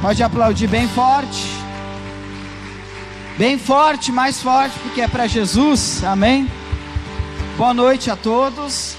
Pode 0.00 0.22
aplaudir 0.22 0.66
bem 0.66 0.88
forte. 0.88 1.44
Bem 3.36 3.58
forte, 3.58 4.10
mais 4.10 4.40
forte, 4.40 4.78
porque 4.78 5.02
é 5.02 5.06
para 5.06 5.26
Jesus. 5.26 6.02
Amém. 6.02 6.50
Boa 7.58 7.74
noite 7.74 8.10
a 8.10 8.16
todos. 8.16 8.96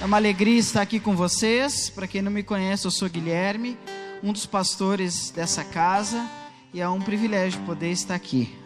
É 0.00 0.04
uma 0.04 0.16
alegria 0.16 0.56
estar 0.56 0.80
aqui 0.80 1.00
com 1.00 1.16
vocês. 1.16 1.90
Para 1.90 2.06
quem 2.06 2.22
não 2.22 2.30
me 2.30 2.44
conhece, 2.44 2.86
eu 2.86 2.92
sou 2.92 3.08
Guilherme, 3.08 3.76
um 4.22 4.32
dos 4.32 4.46
pastores 4.46 5.30
dessa 5.30 5.64
casa, 5.64 6.24
e 6.72 6.80
é 6.80 6.88
um 6.88 7.00
privilégio 7.00 7.60
poder 7.62 7.90
estar 7.90 8.14
aqui. 8.14 8.56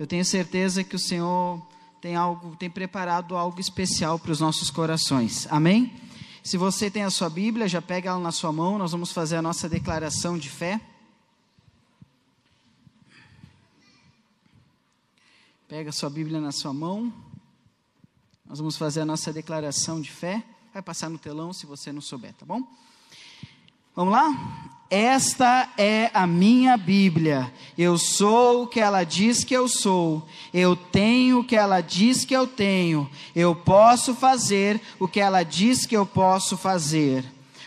Eu 0.00 0.08
tenho 0.08 0.24
certeza 0.24 0.82
que 0.82 0.96
o 0.96 0.98
Senhor 0.98 1.62
tem 2.00 2.16
algo, 2.16 2.56
tem 2.56 2.68
preparado 2.68 3.36
algo 3.36 3.60
especial 3.60 4.18
para 4.18 4.32
os 4.32 4.40
nossos 4.40 4.70
corações. 4.70 5.46
Amém? 5.48 5.92
Se 6.42 6.56
você 6.56 6.90
tem 6.90 7.04
a 7.04 7.10
sua 7.10 7.30
Bíblia, 7.30 7.68
já 7.68 7.80
pega 7.80 8.10
ela 8.10 8.18
na 8.18 8.32
sua 8.32 8.50
mão, 8.50 8.76
nós 8.76 8.90
vamos 8.90 9.12
fazer 9.12 9.36
a 9.36 9.42
nossa 9.42 9.68
declaração 9.68 10.36
de 10.36 10.48
fé. 10.48 10.80
Pega 15.72 15.90
sua 15.90 16.10
Bíblia 16.10 16.38
na 16.38 16.52
sua 16.52 16.70
mão. 16.70 17.10
Nós 18.44 18.58
vamos 18.58 18.76
fazer 18.76 19.00
a 19.00 19.04
nossa 19.06 19.32
declaração 19.32 20.02
de 20.02 20.10
fé. 20.10 20.44
Vai 20.70 20.82
passar 20.82 21.08
no 21.08 21.16
telão 21.16 21.50
se 21.50 21.64
você 21.64 21.90
não 21.90 22.02
souber, 22.02 22.34
tá 22.34 22.44
bom? 22.44 22.62
Vamos 23.96 24.12
lá? 24.12 24.76
Esta 24.90 25.72
é 25.78 26.10
a 26.12 26.26
minha 26.26 26.76
Bíblia. 26.76 27.50
Eu 27.78 27.96
sou 27.96 28.64
o 28.64 28.66
que 28.66 28.80
ela 28.80 29.02
diz 29.02 29.44
que 29.44 29.56
eu 29.56 29.66
sou. 29.66 30.28
Eu 30.52 30.76
tenho 30.76 31.38
o 31.38 31.44
que 31.44 31.56
ela 31.56 31.80
diz 31.80 32.26
que 32.26 32.36
eu 32.36 32.46
tenho. 32.46 33.10
Eu 33.34 33.56
posso 33.56 34.14
fazer 34.14 34.78
o 35.00 35.08
que 35.08 35.20
ela 35.20 35.42
diz 35.42 35.86
que 35.86 35.96
eu 35.96 36.04
posso 36.04 36.54
fazer. 36.54 37.24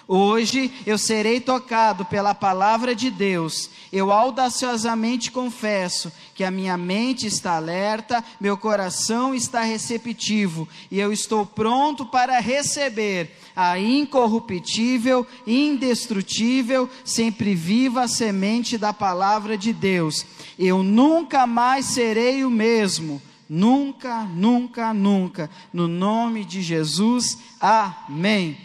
Hoje 0.07 0.71
eu 0.85 0.99
serei 0.99 1.39
tocado 1.39 2.05
pela 2.05 2.35
palavra 2.35 2.93
de 2.93 3.09
Deus. 3.09 3.71
Eu 3.91 4.11
audaciosamente 4.11 5.31
confesso 5.31 6.11
que 6.35 6.43
a 6.43 6.51
minha 6.51 6.77
mente 6.77 7.25
está 7.25 7.55
alerta, 7.55 8.23
meu 8.39 8.55
coração 8.55 9.33
está 9.33 9.61
receptivo 9.63 10.67
e 10.91 10.99
eu 10.99 11.11
estou 11.11 11.43
pronto 11.43 12.05
para 12.05 12.39
receber 12.39 13.35
a 13.55 13.79
incorruptível, 13.79 15.25
indestrutível, 15.47 16.87
sempre 17.03 17.55
viva 17.55 18.07
semente 18.07 18.77
da 18.77 18.93
palavra 18.93 19.57
de 19.57 19.73
Deus. 19.73 20.23
Eu 20.59 20.83
nunca 20.83 21.47
mais 21.47 21.85
serei 21.85 22.45
o 22.45 22.49
mesmo. 22.51 23.19
Nunca, 23.47 24.23
nunca, 24.23 24.93
nunca. 24.93 25.49
No 25.71 25.87
nome 25.87 26.43
de 26.43 26.61
Jesus. 26.61 27.37
Amém. 27.59 28.57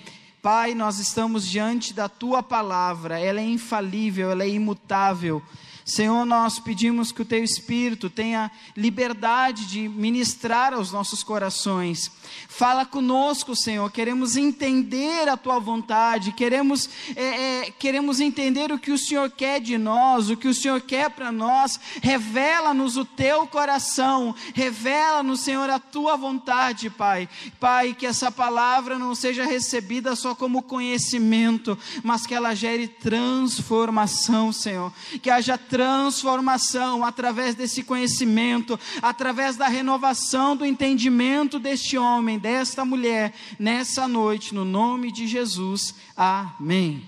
Pai, 0.42 0.74
nós 0.74 0.98
estamos 0.98 1.46
diante 1.46 1.92
da 1.92 2.08
tua 2.08 2.42
palavra, 2.42 3.20
ela 3.20 3.40
é 3.40 3.44
infalível, 3.44 4.30
ela 4.30 4.42
é 4.42 4.48
imutável. 4.48 5.42
Senhor, 5.90 6.24
nós 6.24 6.60
pedimos 6.60 7.10
que 7.10 7.20
o 7.20 7.24
teu 7.24 7.42
Espírito 7.42 8.08
tenha 8.08 8.48
liberdade 8.76 9.66
de 9.66 9.88
ministrar 9.88 10.72
aos 10.72 10.92
nossos 10.92 11.24
corações. 11.24 12.12
Fala 12.48 12.86
conosco, 12.86 13.56
Senhor. 13.56 13.90
Queremos 13.90 14.36
entender 14.36 15.28
a 15.28 15.36
tua 15.36 15.58
vontade, 15.58 16.30
queremos, 16.30 16.88
é, 17.16 17.24
é, 17.24 17.70
queremos 17.72 18.20
entender 18.20 18.70
o 18.70 18.78
que 18.78 18.92
o 18.92 18.98
Senhor 18.98 19.28
quer 19.30 19.60
de 19.60 19.76
nós, 19.76 20.30
o 20.30 20.36
que 20.36 20.46
o 20.46 20.54
Senhor 20.54 20.80
quer 20.80 21.10
para 21.10 21.32
nós. 21.32 21.80
Revela-nos 22.00 22.96
o 22.96 23.04
teu 23.04 23.44
coração, 23.48 24.32
revela-nos, 24.54 25.40
Senhor, 25.40 25.68
a 25.68 25.80
tua 25.80 26.16
vontade, 26.16 26.88
Pai. 26.88 27.28
Pai, 27.58 27.94
que 27.94 28.06
essa 28.06 28.30
palavra 28.30 28.96
não 28.96 29.12
seja 29.12 29.44
recebida 29.44 30.14
só 30.14 30.36
como 30.36 30.62
conhecimento, 30.62 31.76
mas 32.04 32.26
que 32.26 32.34
ela 32.34 32.54
gere 32.54 32.86
transformação, 32.86 34.52
Senhor. 34.52 34.92
Que 35.20 35.30
haja 35.30 35.58
transformação 35.58 35.79
transformação 35.80 37.02
através 37.02 37.54
desse 37.54 37.82
conhecimento, 37.82 38.78
através 39.00 39.56
da 39.56 39.66
renovação 39.66 40.54
do 40.54 40.66
entendimento 40.66 41.58
deste 41.58 41.96
homem, 41.96 42.38
desta 42.38 42.84
mulher, 42.84 43.32
nessa 43.58 44.06
noite, 44.06 44.54
no 44.54 44.62
nome 44.62 45.10
de 45.10 45.26
Jesus. 45.26 45.94
Amém. 46.14 47.02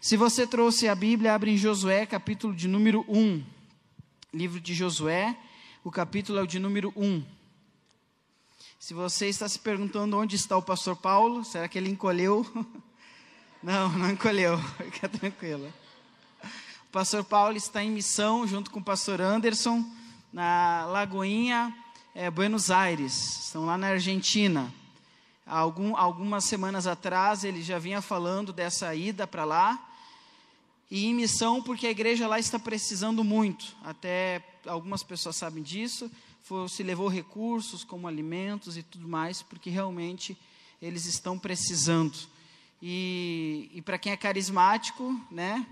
Se 0.00 0.16
você 0.16 0.44
trouxe 0.44 0.88
a 0.88 0.94
Bíblia, 0.96 1.32
abre 1.32 1.52
em 1.52 1.56
Josué, 1.56 2.04
capítulo 2.04 2.52
de 2.52 2.66
número 2.66 3.04
1. 3.08 3.44
Livro 4.34 4.58
de 4.58 4.74
Josué, 4.74 5.36
o 5.84 5.90
capítulo 5.92 6.40
é 6.40 6.42
o 6.42 6.48
de 6.48 6.58
número 6.58 6.92
1. 6.96 7.22
Se 8.80 8.92
você 8.92 9.28
está 9.28 9.48
se 9.48 9.60
perguntando 9.60 10.18
onde 10.18 10.34
está 10.34 10.56
o 10.56 10.62
pastor 10.62 10.96
Paulo, 10.96 11.44
será 11.44 11.68
que 11.68 11.78
ele 11.78 11.88
encolheu? 11.88 12.44
Não, 13.62 13.90
não 13.90 14.10
encolheu, 14.10 14.56
fica 14.90 15.06
tranquilo. 15.06 15.70
O 16.90 16.92
pastor 16.92 17.22
Paulo 17.22 17.56
está 17.56 17.84
em 17.84 17.88
missão 17.88 18.44
junto 18.48 18.68
com 18.68 18.80
o 18.80 18.82
pastor 18.82 19.20
Anderson 19.20 19.88
na 20.32 20.86
Lagoinha, 20.86 21.72
é, 22.12 22.28
Buenos 22.28 22.68
Aires. 22.68 23.44
Estão 23.44 23.64
lá 23.64 23.78
na 23.78 23.90
Argentina. 23.90 24.74
Algum, 25.46 25.96
algumas 25.96 26.46
semanas 26.46 26.88
atrás 26.88 27.44
ele 27.44 27.62
já 27.62 27.78
vinha 27.78 28.02
falando 28.02 28.52
dessa 28.52 28.92
ida 28.92 29.24
para 29.24 29.44
lá. 29.44 29.88
E 30.90 31.06
em 31.06 31.14
missão 31.14 31.62
porque 31.62 31.86
a 31.86 31.92
igreja 31.92 32.26
lá 32.26 32.40
está 32.40 32.58
precisando 32.58 33.22
muito. 33.22 33.66
Até 33.84 34.42
algumas 34.66 35.04
pessoas 35.04 35.36
sabem 35.36 35.62
disso. 35.62 36.10
Foi, 36.42 36.68
se 36.68 36.82
levou 36.82 37.06
recursos 37.06 37.84
como 37.84 38.08
alimentos 38.08 38.76
e 38.76 38.82
tudo 38.82 39.06
mais, 39.06 39.42
porque 39.42 39.70
realmente 39.70 40.36
eles 40.82 41.06
estão 41.06 41.38
precisando. 41.38 42.18
E, 42.82 43.70
e 43.74 43.80
para 43.80 43.96
quem 43.96 44.10
é 44.10 44.16
carismático, 44.16 45.16
né? 45.30 45.64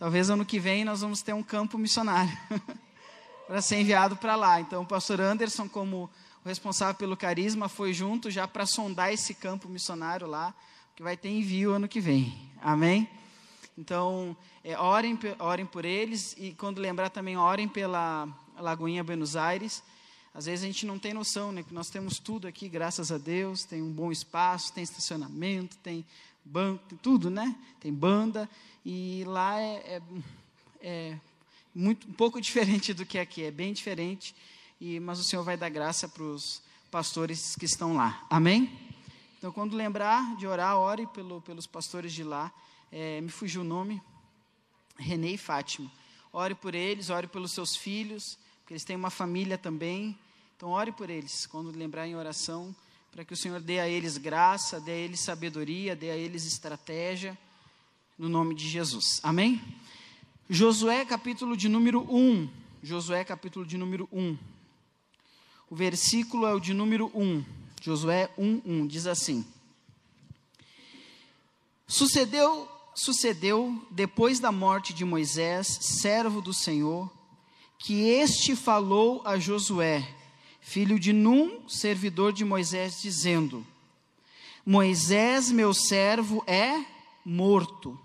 Talvez 0.00 0.30
ano 0.30 0.46
que 0.46 0.58
vem 0.58 0.82
nós 0.82 1.02
vamos 1.02 1.20
ter 1.20 1.34
um 1.34 1.42
campo 1.42 1.76
missionário 1.76 2.32
para 3.46 3.60
ser 3.60 3.78
enviado 3.78 4.16
para 4.16 4.34
lá. 4.34 4.58
Então, 4.58 4.82
o 4.82 4.86
pastor 4.86 5.20
Anderson, 5.20 5.68
como 5.68 6.08
responsável 6.42 6.94
pelo 6.94 7.18
carisma, 7.18 7.68
foi 7.68 7.92
junto 7.92 8.30
já 8.30 8.48
para 8.48 8.64
sondar 8.64 9.12
esse 9.12 9.34
campo 9.34 9.68
missionário 9.68 10.26
lá, 10.26 10.54
que 10.96 11.02
vai 11.02 11.18
ter 11.18 11.28
envio 11.28 11.72
ano 11.72 11.86
que 11.86 12.00
vem. 12.00 12.50
Amém? 12.62 13.06
Então, 13.76 14.34
é, 14.64 14.74
orem, 14.78 15.18
orem 15.38 15.66
por 15.66 15.84
eles 15.84 16.34
e 16.38 16.54
quando 16.54 16.78
lembrar 16.78 17.10
também, 17.10 17.36
orem 17.36 17.68
pela 17.68 18.26
Lagoinha 18.56 19.04
Buenos 19.04 19.36
Aires. 19.36 19.82
Às 20.32 20.46
vezes 20.46 20.64
a 20.64 20.66
gente 20.66 20.86
não 20.86 20.98
tem 20.98 21.12
noção, 21.12 21.52
né? 21.52 21.62
Que 21.62 21.74
nós 21.74 21.90
temos 21.90 22.18
tudo 22.18 22.48
aqui, 22.48 22.70
graças 22.70 23.12
a 23.12 23.18
Deus, 23.18 23.64
tem 23.64 23.82
um 23.82 23.92
bom 23.92 24.10
espaço, 24.10 24.72
tem 24.72 24.82
estacionamento, 24.82 25.76
tem 25.78 26.06
tem 26.88 26.98
tudo, 26.98 27.30
né? 27.30 27.56
Tem 27.80 27.92
banda. 27.92 28.48
E 28.84 29.24
lá 29.26 29.60
é, 29.60 29.74
é, 29.96 30.02
é 30.82 31.20
muito, 31.74 32.08
um 32.08 32.12
pouco 32.12 32.40
diferente 32.42 32.92
do 32.92 33.06
que 33.06 33.18
aqui, 33.18 33.44
é 33.44 33.50
bem 33.50 33.72
diferente. 33.72 34.34
E, 34.80 34.98
mas 35.00 35.18
o 35.18 35.24
Senhor 35.24 35.42
vai 35.42 35.56
dar 35.56 35.68
graça 35.68 36.08
para 36.08 36.22
os 36.22 36.62
pastores 36.90 37.54
que 37.56 37.64
estão 37.64 37.94
lá. 37.94 38.26
Amém? 38.28 38.70
Então, 39.38 39.52
quando 39.52 39.76
lembrar 39.76 40.36
de 40.36 40.46
orar, 40.46 40.76
ore 40.76 41.06
pelo, 41.08 41.40
pelos 41.40 41.66
pastores 41.66 42.12
de 42.12 42.24
lá. 42.24 42.52
É, 42.92 43.20
me 43.20 43.30
fugiu 43.30 43.62
o 43.62 43.64
nome. 43.64 44.02
Renê 44.98 45.34
e 45.34 45.38
Fátima. 45.38 45.90
Ore 46.32 46.54
por 46.54 46.74
eles, 46.74 47.10
ore 47.10 47.26
pelos 47.26 47.52
seus 47.52 47.74
filhos, 47.74 48.38
porque 48.60 48.74
eles 48.74 48.84
têm 48.84 48.96
uma 48.96 49.10
família 49.10 49.56
também. 49.56 50.16
Então, 50.56 50.70
ore 50.70 50.92
por 50.92 51.08
eles, 51.08 51.46
quando 51.46 51.70
lembrar 51.70 52.06
em 52.06 52.14
oração, 52.14 52.74
para 53.12 53.24
que 53.24 53.32
o 53.32 53.36
Senhor 53.36 53.60
dê 53.60 53.80
a 53.80 53.88
eles 53.88 54.16
graça, 54.16 54.80
dê 54.80 54.92
a 54.92 54.96
eles 54.96 55.20
sabedoria, 55.20 55.96
dê 55.96 56.10
a 56.10 56.16
eles 56.16 56.46
estratégia 56.46 57.36
no 58.16 58.28
nome 58.28 58.54
de 58.54 58.68
Jesus. 58.68 59.18
Amém? 59.22 59.60
Josué 60.48 61.04
capítulo 61.04 61.56
de 61.56 61.68
número 61.68 62.00
1. 62.02 62.48
Josué 62.82 63.24
capítulo 63.24 63.66
de 63.66 63.76
número 63.76 64.08
1. 64.12 64.38
O 65.68 65.74
versículo 65.74 66.46
é 66.46 66.54
o 66.54 66.60
de 66.60 66.72
número 66.72 67.10
1. 67.14 67.44
Josué 67.82 68.30
1, 68.38 68.62
1. 68.64 68.86
Diz 68.86 69.06
assim: 69.06 69.44
Sucedeu, 71.86 72.68
sucedeu 72.94 73.86
depois 73.90 74.38
da 74.38 74.52
morte 74.52 74.94
de 74.94 75.04
Moisés, 75.04 75.66
servo 75.66 76.40
do 76.40 76.54
Senhor, 76.54 77.10
que 77.78 78.02
este 78.02 78.54
falou 78.54 79.22
a 79.24 79.38
Josué, 79.38 80.06
filho 80.60 80.98
de 80.98 81.12
Num, 81.12 81.68
servidor 81.68 82.32
de 82.32 82.44
Moisés, 82.44 83.00
dizendo: 83.00 83.66
Moisés, 84.64 85.50
meu 85.50 85.72
servo, 85.72 86.44
é 86.46 86.84
morto. 87.24 87.98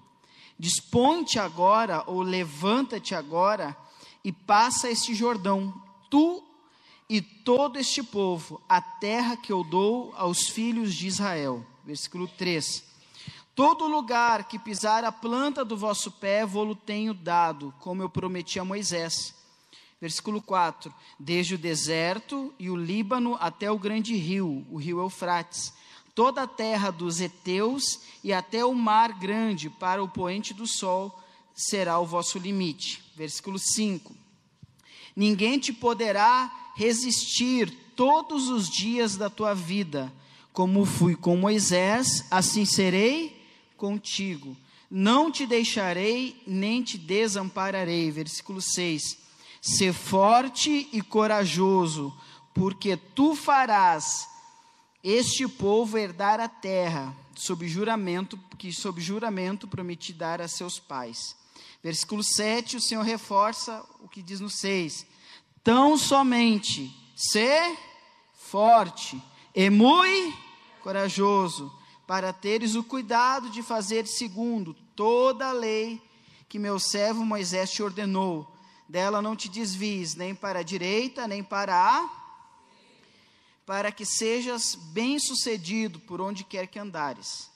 Dispõe-te 0.57 1.37
agora, 1.37 2.03
ou 2.07 2.21
levanta-te 2.21 3.13
agora, 3.13 3.75
e 4.23 4.31
passa 4.31 4.89
este 4.89 5.13
Jordão, 5.13 5.73
tu 6.09 6.43
e 7.09 7.21
todo 7.21 7.77
este 7.77 8.01
povo, 8.01 8.61
a 8.67 8.81
terra 8.81 9.37
que 9.37 9.51
eu 9.51 9.63
dou 9.63 10.13
aos 10.15 10.47
filhos 10.47 10.95
de 10.95 11.07
Israel. 11.07 11.63
Versículo 11.85 12.27
3. 12.27 12.83
Todo 13.53 13.87
lugar 13.87 14.47
que 14.47 14.57
pisar 14.57 15.03
a 15.03 15.11
planta 15.11 15.63
do 15.63 15.77
vosso 15.77 16.11
pé, 16.11 16.45
vou-lo 16.45 16.75
tenho 16.75 17.13
dado, 17.13 17.73
como 17.79 18.01
eu 18.01 18.09
prometi 18.09 18.59
a 18.59 18.65
Moisés. 18.65 19.34
Versículo 19.99 20.41
4: 20.41 20.93
Desde 21.19 21.55
o 21.55 21.57
deserto 21.57 22.53
e 22.59 22.69
o 22.69 22.75
Líbano 22.75 23.37
até 23.39 23.71
o 23.71 23.79
grande 23.79 24.15
rio, 24.15 24.65
o 24.69 24.77
rio 24.77 24.99
Eufrates, 24.99 25.73
toda 26.13 26.43
a 26.43 26.47
terra 26.47 26.91
dos 26.91 27.19
heteus 27.19 27.99
e 28.23 28.31
até 28.31 28.63
o 28.65 28.73
mar 28.73 29.13
grande 29.19 29.69
para 29.69 30.03
o 30.03 30.07
poente 30.07 30.53
do 30.53 30.65
sol 30.65 31.21
será 31.53 31.99
o 31.99 32.05
vosso 32.05 32.37
limite. 32.37 33.03
Versículo 33.15 33.57
5. 33.57 34.15
Ninguém 35.15 35.57
te 35.57 35.71
poderá 35.71 36.71
resistir 36.75 37.71
todos 37.95 38.49
os 38.49 38.69
dias 38.69 39.15
da 39.15 39.29
tua 39.29 39.53
vida. 39.53 40.11
Como 40.51 40.85
fui 40.85 41.15
com 41.15 41.37
Moisés, 41.37 42.25
assim 42.29 42.65
serei 42.65 43.41
contigo. 43.77 44.55
Não 44.91 45.31
te 45.31 45.45
deixarei, 45.45 46.41
nem 46.45 46.83
te 46.83 46.97
desampararei. 46.97 48.11
Versículo 48.11 48.61
6. 48.61 49.24
Ser 49.67 49.93
forte 49.93 50.87
e 50.93 51.01
corajoso, 51.01 52.15
porque 52.53 52.95
tu 52.95 53.33
farás 53.33 54.29
este 55.03 55.47
povo 55.47 55.97
herdar 55.97 56.39
a 56.39 56.47
terra, 56.47 57.15
sob 57.35 57.67
juramento, 57.67 58.39
que 58.59 58.71
sob 58.71 59.01
juramento 59.01 59.67
prometi 59.67 60.13
dar 60.13 60.39
a 60.39 60.47
seus 60.47 60.79
pais. 60.79 61.35
Versículo 61.83 62.23
7, 62.23 62.77
o 62.77 62.81
Senhor 62.81 63.01
reforça 63.01 63.83
o 64.01 64.07
que 64.07 64.21
diz 64.21 64.39
no 64.39 64.51
6. 64.51 65.05
Tão 65.63 65.97
somente 65.97 66.95
ser 67.15 67.75
forte 68.33 69.19
e 69.55 69.67
muito 69.71 70.37
corajoso, 70.83 71.75
para 72.05 72.31
teres 72.31 72.75
o 72.75 72.83
cuidado 72.83 73.49
de 73.49 73.63
fazer 73.63 74.05
segundo 74.05 74.75
toda 74.95 75.49
a 75.49 75.51
lei 75.51 75.99
que 76.47 76.59
meu 76.59 76.79
servo 76.79 77.25
Moisés 77.25 77.71
te 77.71 77.81
ordenou. 77.81 78.54
Dela 78.87 79.21
não 79.21 79.35
te 79.35 79.49
desvies 79.49 80.15
nem 80.15 80.35
para 80.35 80.59
a 80.59 80.63
direita, 80.63 81.27
nem 81.27 81.43
para 81.43 81.75
a 81.75 82.25
para 83.65 83.91
que 83.91 84.05
sejas 84.05 84.75
bem-sucedido 84.75 85.99
por 85.99 86.21
onde 86.21 86.43
quer 86.43 86.67
que 86.67 86.77
andares. 86.77 87.49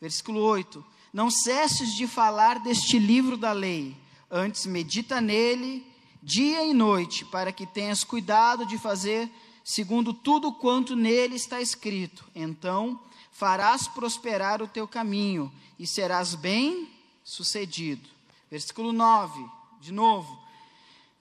Versículo 0.00 0.40
8: 0.40 0.84
Não 1.12 1.30
cesses 1.30 1.94
de 1.94 2.06
falar 2.06 2.58
deste 2.60 2.98
livro 2.98 3.36
da 3.36 3.52
lei, 3.52 3.96
antes 4.30 4.66
medita 4.66 5.20
nele 5.20 5.84
dia 6.22 6.64
e 6.64 6.74
noite, 6.74 7.24
para 7.24 7.52
que 7.52 7.66
tenhas 7.66 8.02
cuidado 8.04 8.66
de 8.66 8.76
fazer 8.76 9.30
segundo 9.64 10.12
tudo 10.12 10.52
quanto 10.52 10.94
nele 10.94 11.36
está 11.36 11.60
escrito. 11.60 12.24
Então 12.34 13.00
farás 13.32 13.88
prosperar 13.88 14.60
o 14.60 14.68
teu 14.68 14.86
caminho 14.86 15.52
e 15.78 15.86
serás 15.86 16.34
bem-sucedido. 16.34 18.08
Versículo 18.50 18.92
9, 18.92 19.44
de 19.80 19.92
novo. 19.92 20.45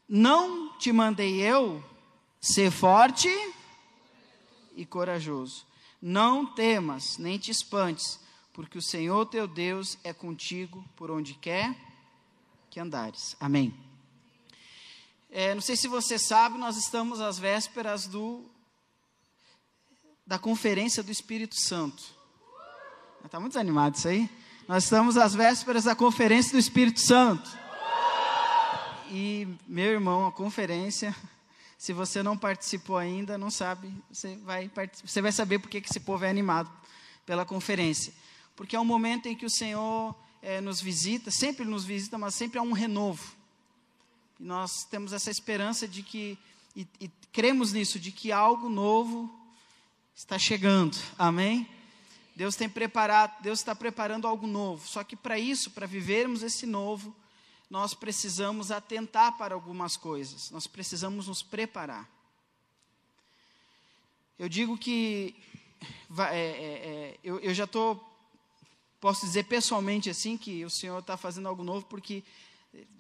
Não 0.07 0.78
te 0.78 0.92
mandei 0.92 1.42
eu 1.42 1.84
ser 2.40 2.72
forte 2.72 3.30
e 4.75 4.86
corajoso. 4.86 5.66
Não 6.02 6.46
temas, 6.46 7.18
nem 7.18 7.38
te 7.38 7.50
espantes, 7.50 8.19
porque 8.54 8.78
o 8.78 8.81
Senhor 8.81 9.25
teu 9.25 9.48
Deus 9.48 9.98
é 10.04 10.13
contigo 10.13 10.84
por 10.96 11.10
onde 11.10 11.34
quer 11.34 11.75
que 12.69 12.80
andares. 12.80 13.36
Amém. 13.40 13.74
É, 15.31 15.54
não 15.54 15.62
sei 15.62 15.75
se 15.75 15.88
você 15.88 16.19
sabe, 16.19 16.57
nós 16.57 16.78
estamos 16.78 17.19
às 17.19 17.40
vésperas 17.40 18.06
do 18.06 18.44
da 20.25 20.40
conferência 20.40 21.04
do 21.04 21.12
Espírito 21.12 21.56
Santo. 21.60 22.04
Está 23.24 23.40
muito 23.40 23.60
animado 23.60 23.96
isso 23.96 24.07
aí? 24.07 24.30
Nós 24.68 24.84
estamos 24.84 25.18
às 25.18 25.36
vésperas 25.36 25.84
da 25.84 25.96
conferência 25.96 26.54
do 26.54 26.60
Espírito 26.60 27.00
Santo. 27.00 27.65
E, 29.18 29.48
meu 29.66 29.94
irmão, 29.94 30.28
a 30.28 30.32
conferência, 30.32 31.16
se 31.80 31.94
você 31.94 32.22
não 32.22 32.38
participou 32.38 32.98
ainda, 32.98 33.38
não 33.38 33.50
sabe, 33.50 33.90
você 34.12 34.36
vai, 34.44 34.70
você 35.06 35.22
vai 35.22 35.32
saber 35.32 35.58
por 35.60 35.70
que 35.70 35.78
esse 35.78 36.02
povo 36.02 36.26
é 36.26 36.30
animado 36.30 36.70
pela 37.26 37.46
conferência. 37.46 38.12
Porque 38.58 38.76
é 38.76 38.80
um 38.80 38.84
momento 38.84 39.30
em 39.30 39.34
que 39.36 39.46
o 39.46 39.50
Senhor 39.50 40.14
é, 40.42 40.60
nos 40.60 40.82
visita, 40.82 41.32
sempre 41.32 41.64
nos 41.64 41.86
visita, 41.86 42.18
mas 42.18 42.36
sempre 42.36 42.60
há 42.60 42.62
um 42.62 42.74
renovo. 42.74 43.24
E 44.38 44.44
nós 44.44 44.84
temos 44.84 45.14
essa 45.14 45.32
esperança 45.32 45.88
de 45.88 46.04
que, 46.04 46.38
e, 46.76 46.86
e 47.00 47.10
cremos 47.32 47.72
nisso, 47.72 47.98
de 47.98 48.12
que 48.12 48.34
algo 48.34 48.68
novo 48.68 49.34
está 50.14 50.38
chegando. 50.38 50.98
Amém? 51.18 51.66
Deus 52.36 52.58
tem 52.58 52.68
preparado, 52.68 53.42
Deus 53.42 53.60
está 53.60 53.74
preparando 53.74 54.28
algo 54.28 54.46
novo. 54.46 54.86
Só 54.86 55.06
que 55.06 55.16
para 55.16 55.40
isso, 55.40 55.72
para 55.72 55.88
vivermos 55.88 56.44
esse 56.44 56.66
novo, 56.66 57.16
nós 57.70 57.94
precisamos 57.94 58.72
atentar 58.72 59.38
para 59.38 59.54
algumas 59.54 59.98
coisas. 59.98 60.52
Nós 60.52 60.68
precisamos 60.68 61.28
nos 61.28 61.42
preparar. 61.42 62.10
Eu 64.38 64.50
digo 64.50 64.78
que 64.78 65.36
é, 66.20 66.24
é, 66.24 66.40
é, 66.40 67.20
eu, 67.24 67.40
eu, 67.40 67.54
já 67.54 67.64
estou, 67.64 68.04
posso 69.00 69.26
dizer 69.26 69.46
pessoalmente 69.46 70.10
assim, 70.10 70.38
que 70.38 70.64
o 70.66 70.70
Senhor 70.70 71.00
está 71.00 71.18
fazendo 71.18 71.48
algo 71.48 71.64
novo, 71.64 71.86
porque 71.86 72.24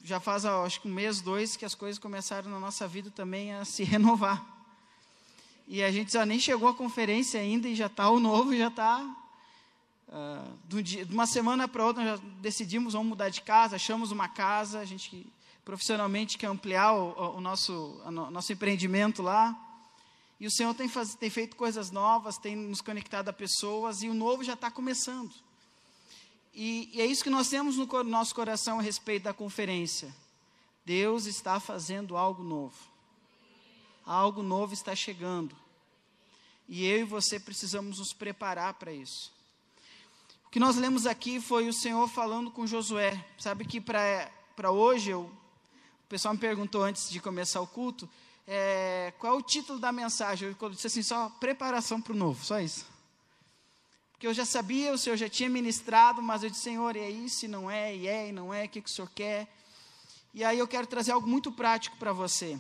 já 0.03 0.19
faz, 0.19 0.45
acho 0.45 0.81
que 0.81 0.87
um 0.87 0.93
mês, 0.93 1.21
dois, 1.21 1.55
que 1.55 1.65
as 1.65 1.75
coisas 1.75 1.99
começaram 1.99 2.49
na 2.49 2.59
nossa 2.59 2.87
vida 2.87 3.11
também 3.11 3.53
a 3.53 3.65
se 3.65 3.83
renovar. 3.85 4.43
E 5.67 5.83
a 5.83 5.91
gente 5.91 6.13
já 6.13 6.25
nem 6.25 6.39
chegou 6.39 6.69
à 6.69 6.73
conferência 6.73 7.39
ainda 7.39 7.67
e 7.67 7.75
já 7.75 7.87
está 7.87 8.09
o 8.09 8.19
novo, 8.19 8.55
já 8.55 8.67
está. 8.67 9.24
Uh, 10.07 10.81
de 10.81 11.03
uma 11.03 11.25
semana 11.25 11.67
para 11.67 11.85
outra, 11.85 12.03
nós 12.03 12.19
já 12.19 12.25
decidimos, 12.39 12.93
vamos 12.93 13.09
mudar 13.09 13.29
de 13.29 13.41
casa, 13.41 13.75
achamos 13.75 14.11
uma 14.11 14.27
casa, 14.27 14.79
a 14.79 14.85
gente 14.85 15.25
profissionalmente 15.63 16.37
quer 16.37 16.47
ampliar 16.47 16.93
o, 16.93 17.37
o 17.37 17.41
nosso, 17.41 18.01
o 18.05 18.11
nosso 18.11 18.53
empreendimento 18.53 19.21
lá. 19.23 19.59
E 20.39 20.45
o 20.45 20.51
Senhor 20.51 20.73
tem, 20.75 20.87
faz, 20.87 21.15
tem 21.15 21.29
feito 21.29 21.55
coisas 21.55 21.91
novas, 21.91 22.37
tem 22.37 22.55
nos 22.55 22.81
conectado 22.81 23.29
a 23.29 23.33
pessoas, 23.33 24.03
e 24.03 24.09
o 24.09 24.13
novo 24.13 24.43
já 24.43 24.53
está 24.53 24.69
começando. 24.69 25.33
E, 26.53 26.89
e 26.93 27.01
é 27.01 27.05
isso 27.05 27.23
que 27.23 27.29
nós 27.29 27.49
temos 27.49 27.77
no 27.77 28.03
nosso 28.03 28.35
coração 28.35 28.79
a 28.79 28.81
respeito 28.81 29.23
da 29.23 29.33
conferência. 29.33 30.13
Deus 30.85 31.25
está 31.25 31.59
fazendo 31.59 32.15
algo 32.15 32.43
novo. 32.43 32.77
Algo 34.05 34.43
novo 34.43 34.73
está 34.73 34.95
chegando. 34.95 35.55
E 36.67 36.85
eu 36.85 36.99
e 36.99 37.03
você 37.03 37.39
precisamos 37.39 37.99
nos 37.99 38.13
preparar 38.13 38.75
para 38.75 38.93
isso. 38.93 39.34
Que 40.55 40.59
nós 40.61 40.77
lemos 40.77 41.05
aqui 41.05 41.41
foi 41.41 41.67
o 41.67 41.73
Senhor 41.73 42.07
falando 42.07 42.49
com 42.49 42.65
Josué. 42.65 43.21
Sabe 43.37 43.65
que 43.65 43.81
para 43.81 44.71
hoje, 44.71 45.09
eu, 45.09 45.23
o 45.23 46.07
pessoal 46.07 46.33
me 46.33 46.39
perguntou 46.39 46.81
antes 46.81 47.09
de 47.09 47.19
começar 47.19 47.59
o 47.59 47.67
culto, 47.67 48.09
é, 48.47 49.11
qual 49.19 49.33
é 49.33 49.37
o 49.37 49.41
título 49.41 49.79
da 49.79 49.91
mensagem? 49.91 50.55
Eu 50.57 50.69
disse 50.69 50.87
assim, 50.87 51.03
só 51.03 51.27
preparação 51.41 51.99
para 51.99 52.13
o 52.13 52.15
novo, 52.15 52.41
só 52.45 52.61
isso. 52.61 52.85
Porque 54.13 54.25
eu 54.25 54.33
já 54.33 54.45
sabia, 54.45 54.93
o 54.93 54.97
Senhor 54.97 55.17
já 55.17 55.27
tinha 55.27 55.49
ministrado, 55.49 56.21
mas 56.21 56.41
eu 56.41 56.49
disse, 56.49 56.63
Senhor, 56.63 56.95
e 56.95 56.99
é 56.99 57.09
isso, 57.09 57.43
e 57.43 57.49
não 57.49 57.69
é, 57.69 57.93
e 57.93 58.07
é, 58.07 58.29
e 58.29 58.31
não 58.31 58.53
é, 58.53 58.63
o 58.63 58.69
que, 58.69 58.79
que 58.79 58.89
o 58.89 58.93
Senhor 58.93 59.11
quer? 59.13 59.53
E 60.33 60.41
aí 60.41 60.57
eu 60.57 60.67
quero 60.69 60.87
trazer 60.87 61.11
algo 61.11 61.27
muito 61.27 61.51
prático 61.51 61.97
para 61.97 62.13
você. 62.13 62.57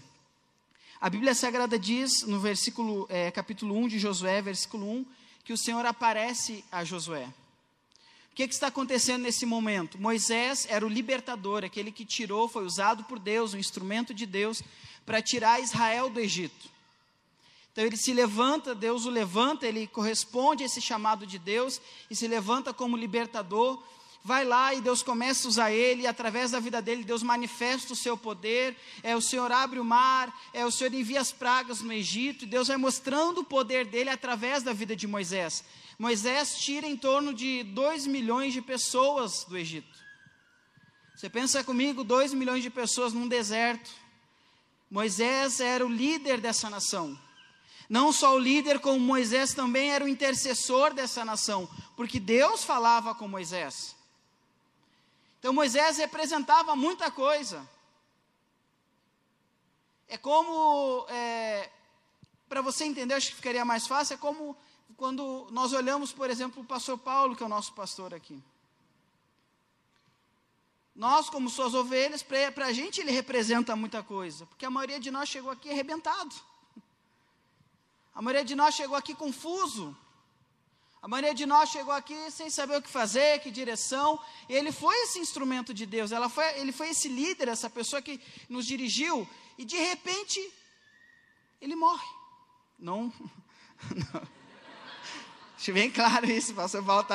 A 0.99 1.09
Bíblia 1.09 1.33
Sagrada 1.33 1.79
diz, 1.79 2.23
no 2.23 2.41
versículo, 2.41 3.07
é, 3.09 3.31
capítulo 3.31 3.73
1 3.73 3.87
de 3.87 3.99
Josué, 3.99 4.41
versículo 4.41 4.85
1, 4.85 5.05
que 5.45 5.53
o 5.53 5.57
Senhor 5.57 5.85
aparece 5.85 6.61
a 6.69 6.83
Josué. 6.83 7.33
O 8.35 8.37
que, 8.37 8.49
que 8.49 8.53
está 8.53 8.67
acontecendo 8.67 9.21
nesse 9.21 9.45
momento? 9.45 9.97
Moisés 9.97 10.67
era 10.69 10.85
o 10.85 10.89
libertador, 10.89 11.63
aquele 11.63 11.89
que 11.89 12.03
tirou, 12.03 12.49
foi 12.49 12.65
usado 12.65 13.05
por 13.05 13.17
Deus, 13.17 13.53
um 13.53 13.57
instrumento 13.57 14.13
de 14.13 14.25
Deus, 14.25 14.61
para 15.05 15.21
tirar 15.21 15.61
Israel 15.61 16.09
do 16.09 16.19
Egito. 16.19 16.69
Então 17.71 17.85
ele 17.85 17.95
se 17.95 18.11
levanta, 18.11 18.75
Deus 18.75 19.05
o 19.05 19.09
levanta, 19.09 19.65
ele 19.65 19.87
corresponde 19.87 20.63
a 20.63 20.65
esse 20.65 20.81
chamado 20.81 21.25
de 21.25 21.39
Deus 21.39 21.79
e 22.11 22.15
se 22.15 22.27
levanta 22.27 22.73
como 22.73 22.97
libertador. 22.97 23.81
Vai 24.21 24.43
lá 24.43 24.73
e 24.73 24.81
Deus 24.81 25.01
começa 25.01 25.47
a 25.47 25.49
usar 25.49 25.71
ele, 25.71 26.01
e 26.01 26.07
através 26.07 26.51
da 26.51 26.59
vida 26.59 26.81
dele, 26.81 27.05
Deus 27.05 27.23
manifesta 27.23 27.93
o 27.93 27.95
seu 27.95 28.17
poder. 28.17 28.75
É 29.01 29.15
o 29.15 29.21
Senhor 29.21 29.49
abre 29.49 29.79
o 29.79 29.85
mar, 29.85 30.37
é 30.51 30.65
o 30.65 30.71
Senhor 30.71 30.93
envia 30.93 31.21
as 31.21 31.31
pragas 31.31 31.79
no 31.79 31.93
Egito, 31.93 32.43
e 32.43 32.47
Deus 32.49 32.67
vai 32.67 32.75
mostrando 32.75 33.39
o 33.39 33.45
poder 33.45 33.85
dele 33.85 34.09
através 34.09 34.61
da 34.61 34.73
vida 34.73 34.93
de 34.93 35.07
Moisés. 35.07 35.63
Moisés 35.97 36.57
tira 36.57 36.85
em 36.85 36.97
torno 36.97 37.33
de 37.33 37.63
2 37.63 38.05
milhões 38.07 38.53
de 38.53 38.61
pessoas 38.61 39.45
do 39.45 39.57
Egito. 39.57 39.97
Você 41.15 41.29
pensa 41.29 41.63
comigo, 41.63 42.03
2 42.03 42.33
milhões 42.33 42.61
de 42.61 42.69
pessoas 42.69 43.13
num 43.13 43.27
deserto. 43.27 43.89
Moisés 44.91 45.61
era 45.61 45.85
o 45.85 45.89
líder 45.89 46.41
dessa 46.41 46.69
nação. 46.69 47.17
Não 47.89 48.11
só 48.11 48.35
o 48.35 48.39
líder, 48.39 48.79
como 48.79 48.99
Moisés 48.99 49.53
também 49.53 49.91
era 49.91 50.03
o 50.03 50.07
intercessor 50.07 50.93
dessa 50.93 51.23
nação, 51.23 51.69
porque 51.95 52.19
Deus 52.19 52.63
falava 52.63 53.15
com 53.15 53.27
Moisés. 53.27 53.95
Então 55.39 55.53
Moisés 55.53 55.97
representava 55.97 56.75
muita 56.75 57.09
coisa. 57.11 57.69
É 60.07 60.17
como, 60.17 61.05
é, 61.09 61.69
para 62.49 62.61
você 62.61 62.83
entender, 62.83 63.13
acho 63.13 63.29
que 63.29 63.35
ficaria 63.35 63.63
mais 63.63 63.87
fácil, 63.87 64.15
é 64.15 64.17
como 64.17 64.57
quando 64.97 65.47
nós 65.51 65.73
olhamos, 65.73 66.11
por 66.13 66.29
exemplo, 66.29 66.63
o 66.63 66.65
pastor 66.65 66.97
Paulo, 66.97 67.35
que 67.35 67.43
é 67.43 67.45
o 67.45 67.49
nosso 67.49 67.73
pastor 67.73 68.13
aqui. 68.13 68.41
Nós, 70.95 71.29
como 71.29 71.49
suas 71.49 71.73
ovelhas, 71.73 72.23
para 72.23 72.67
a 72.67 72.71
gente 72.71 73.01
ele 73.01 73.11
representa 73.11 73.75
muita 73.75 74.01
coisa, 74.01 74.45
porque 74.45 74.65
a 74.65 74.69
maioria 74.69 74.99
de 74.99 75.11
nós 75.11 75.27
chegou 75.27 75.51
aqui 75.51 75.69
arrebentado. 75.69 76.33
A 78.13 78.21
maioria 78.21 78.45
de 78.45 78.55
nós 78.55 78.73
chegou 78.73 78.95
aqui 78.95 79.13
confuso. 79.13 79.95
A 81.01 81.07
maioria 81.07 81.35
de 81.35 81.45
nós 81.45 81.69
chegou 81.69 81.93
aqui 81.93 82.31
sem 82.31 82.49
saber 82.49 82.77
o 82.77 82.81
que 82.81 82.89
fazer, 82.89 83.39
que 83.39 83.51
direção. 83.51 84.17
Ele 84.47 84.71
foi 84.71 84.95
esse 85.03 85.19
instrumento 85.19 85.73
de 85.73 85.85
Deus. 85.85 86.13
Ela 86.13 86.29
foi, 86.29 86.59
ele 86.59 86.71
foi 86.71 86.89
esse 86.89 87.09
líder, 87.09 87.49
essa 87.49 87.69
pessoa 87.69 88.01
que 88.01 88.19
nos 88.47 88.65
dirigiu. 88.65 89.27
E 89.57 89.65
de 89.65 89.75
repente, 89.75 90.39
ele 91.61 91.75
morre. 91.75 92.07
Não. 92.79 93.11
não. 94.13 94.44
Deixa 95.65 95.73
bem 95.73 95.89
claro 95.89 96.29
isso, 96.29 96.53
pastor 96.53 96.85
Paulo. 96.85 97.07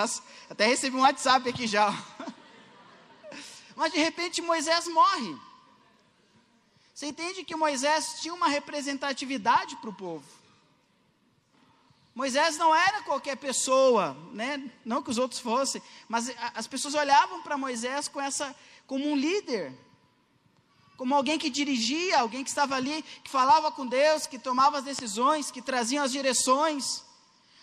até 0.50 0.66
recebi 0.66 0.97
um 0.97 1.02
WhatsApp 1.02 1.49
aqui 1.49 1.69
já. 1.69 1.95
Mas 3.76 3.92
de 3.92 4.00
repente 4.00 4.42
Moisés 4.42 4.88
morre. 4.88 5.38
Você 6.92 7.07
entende 7.07 7.45
que 7.45 7.54
Moisés 7.54 8.16
tinha 8.21 8.35
uma 8.35 8.49
representatividade 8.49 9.76
para 9.76 9.90
o 9.90 9.95
povo. 9.95 10.25
Moisés 12.12 12.57
não 12.57 12.75
era 12.75 13.02
qualquer 13.02 13.37
pessoa, 13.37 14.16
né? 14.33 14.69
não 14.85 15.00
que 15.00 15.11
os 15.11 15.19
outros 15.19 15.38
fossem, 15.38 15.80
mas 16.09 16.35
as 16.52 16.66
pessoas 16.66 16.95
olhavam 16.95 17.42
para 17.42 17.57
Moisés 17.57 18.09
com 18.09 18.21
essa, 18.21 18.52
como 18.85 19.07
um 19.09 19.14
líder, 19.14 19.73
como 20.97 21.14
alguém 21.14 21.38
que 21.38 21.50
dirigia, 21.50 22.19
alguém 22.19 22.42
que 22.42 22.50
estava 22.50 22.75
ali, 22.75 23.04
que 23.23 23.30
falava 23.30 23.71
com 23.71 23.87
Deus, 23.87 24.26
que 24.26 24.40
tomava 24.40 24.78
as 24.78 24.85
decisões, 24.85 25.52
que 25.52 25.62
trazia 25.62 26.02
as 26.02 26.11
direções. 26.11 27.09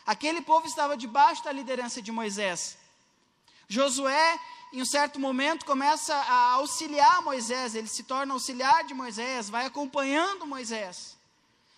Aquele 0.08 0.42
povo 0.42 0.66
estava 0.66 0.96
debaixo 0.96 1.44
da 1.44 1.52
liderança 1.52 2.02
de 2.02 2.14
Moisés. 2.14 2.78
Josué, 3.68 4.40
em 4.72 4.82
um 4.82 4.86
certo 4.86 5.20
momento, 5.20 5.66
começa 5.66 6.16
a 6.16 6.54
auxiliar 6.54 7.22
Moisés, 7.22 7.76
ele 7.76 7.90
se 7.90 8.04
torna 8.04 8.34
auxiliar 8.34 8.86
de 8.86 8.94
Moisés, 8.94 9.50
vai 9.50 9.66
acompanhando 9.66 10.48
Moisés. 10.48 11.18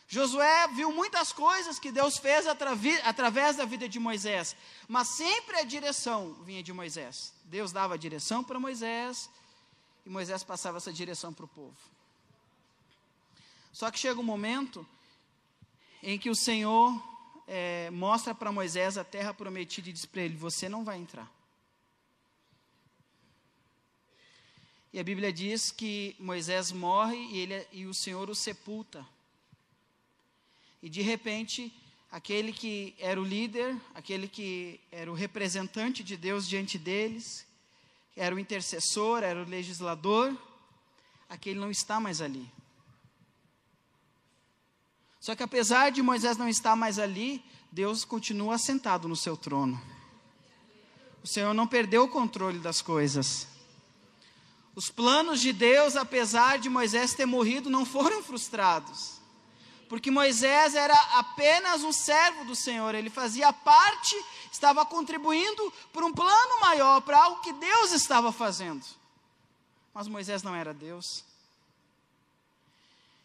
Josué 0.07 0.67
viu 0.67 0.91
muitas 0.91 1.33
coisas 1.33 1.79
que 1.79 1.91
Deus 1.91 2.19
fez 2.19 2.45
através 2.47 3.55
da 3.55 3.65
vida 3.65 3.89
de 3.89 3.99
Moisés, 3.99 4.55
mas 4.87 5.07
sempre 5.07 5.57
a 5.57 5.63
direção 5.63 6.33
vinha 6.43 6.61
de 6.61 6.71
Moisés. 6.71 7.33
Deus 7.45 7.71
dava 7.71 7.95
a 7.95 7.97
direção 7.97 8.43
para 8.43 8.59
Moisés 8.59 9.27
e 10.05 10.09
Moisés 10.09 10.43
passava 10.43 10.77
essa 10.77 10.93
direção 10.93 11.33
para 11.33 11.45
o 11.45 11.47
povo. 11.47 11.77
Só 13.73 13.89
que 13.89 13.97
chega 13.97 14.19
um 14.19 14.23
momento 14.23 14.85
em 16.03 16.17
que 16.17 16.29
o 16.29 16.35
Senhor 16.35 17.08
é, 17.51 17.89
mostra 17.89 18.35
para 18.35 18.51
Moisés 18.51 18.95
a 18.95 19.03
terra 19.03 19.33
prometida 19.33 19.89
e 19.89 19.93
diz 19.93 20.05
para 20.05 20.21
ele: 20.21 20.35
Você 20.35 20.69
não 20.69 20.83
vai 20.83 20.99
entrar. 20.99 21.29
E 24.93 24.99
a 24.99 25.03
Bíblia 25.03 25.33
diz 25.33 25.71
que 25.71 26.15
Moisés 26.19 26.71
morre 26.71 27.17
e, 27.17 27.39
ele, 27.39 27.67
e 27.71 27.85
o 27.87 27.93
Senhor 27.93 28.29
o 28.29 28.35
sepulta. 28.35 29.05
E 30.81 30.89
de 30.89 31.01
repente, 31.01 31.73
aquele 32.11 32.53
que 32.53 32.95
era 32.99 33.19
o 33.19 33.23
líder, 33.23 33.75
aquele 33.95 34.27
que 34.27 34.79
era 34.91 35.11
o 35.11 35.15
representante 35.15 36.03
de 36.03 36.15
Deus 36.15 36.47
diante 36.47 36.77
deles, 36.77 37.47
era 38.15 38.35
o 38.35 38.39
intercessor, 38.39 39.23
era 39.23 39.41
o 39.41 39.49
legislador, 39.49 40.37
aquele 41.27 41.59
não 41.59 41.71
está 41.71 41.99
mais 41.99 42.21
ali. 42.21 42.47
Só 45.19 45.35
que 45.35 45.43
apesar 45.43 45.91
de 45.91 46.01
Moisés 46.01 46.37
não 46.37 46.47
estar 46.47 46.75
mais 46.75 46.97
ali, 46.97 47.43
Deus 47.71 48.05
continua 48.05 48.57
sentado 48.57 49.07
no 49.07 49.15
seu 49.15 49.35
trono. 49.35 49.79
O 51.23 51.27
Senhor 51.27 51.53
não 51.53 51.67
perdeu 51.67 52.03
o 52.03 52.09
controle 52.09 52.59
das 52.59 52.81
coisas. 52.81 53.47
Os 54.75 54.89
planos 54.89 55.41
de 55.41 55.51
Deus, 55.51 55.95
apesar 55.95 56.57
de 56.57 56.69
Moisés 56.69 57.13
ter 57.13 57.25
morrido, 57.25 57.69
não 57.69 57.85
foram 57.85 58.23
frustrados 58.23 59.19
porque 59.89 60.11
Moisés 60.11 60.75
era 60.75 60.93
apenas 61.17 61.83
um 61.83 61.91
servo 61.91 62.45
do 62.45 62.55
Senhor, 62.55 62.93
ele 62.93 63.09
fazia 63.09 63.51
parte, 63.51 64.15
estava 64.51 64.85
contribuindo 64.85 65.73
para 65.91 66.05
um 66.05 66.13
plano 66.13 66.61
maior, 66.61 67.01
para 67.01 67.17
algo 67.17 67.41
que 67.41 67.51
Deus 67.53 67.91
estava 67.91 68.31
fazendo. 68.31 68.85
Mas 69.91 70.07
Moisés 70.07 70.43
não 70.43 70.55
era 70.55 70.75
Deus. 70.75 71.25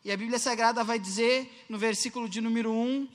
E 0.04 0.12
a 0.12 0.16
Bíblia 0.16 0.38
Sagrada 0.38 0.84
vai 0.84 0.98
dizer, 0.98 1.64
no 1.68 1.78
versículo 1.78 2.28
de 2.28 2.40
número 2.40 2.70
1, 2.70 3.08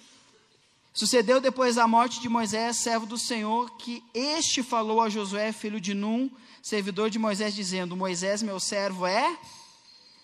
Sucedeu 0.92 1.40
depois 1.40 1.76
da 1.76 1.88
morte 1.88 2.20
de 2.20 2.28
Moisés, 2.28 2.78
servo 2.78 3.06
do 3.06 3.18
Senhor, 3.18 3.70
que 3.78 4.04
este 4.14 4.64
falou 4.64 5.02
a 5.02 5.08
Josué, 5.08 5.52
filho 5.54 5.80
de 5.80 5.94
Num, 5.94 6.30
servidor 6.64 7.10
de 7.12 7.20
Moisés, 7.20 7.54
dizendo: 7.54 7.96
Moisés, 7.96 8.42
meu 8.42 8.60
servo, 8.60 9.06
é 9.06 9.38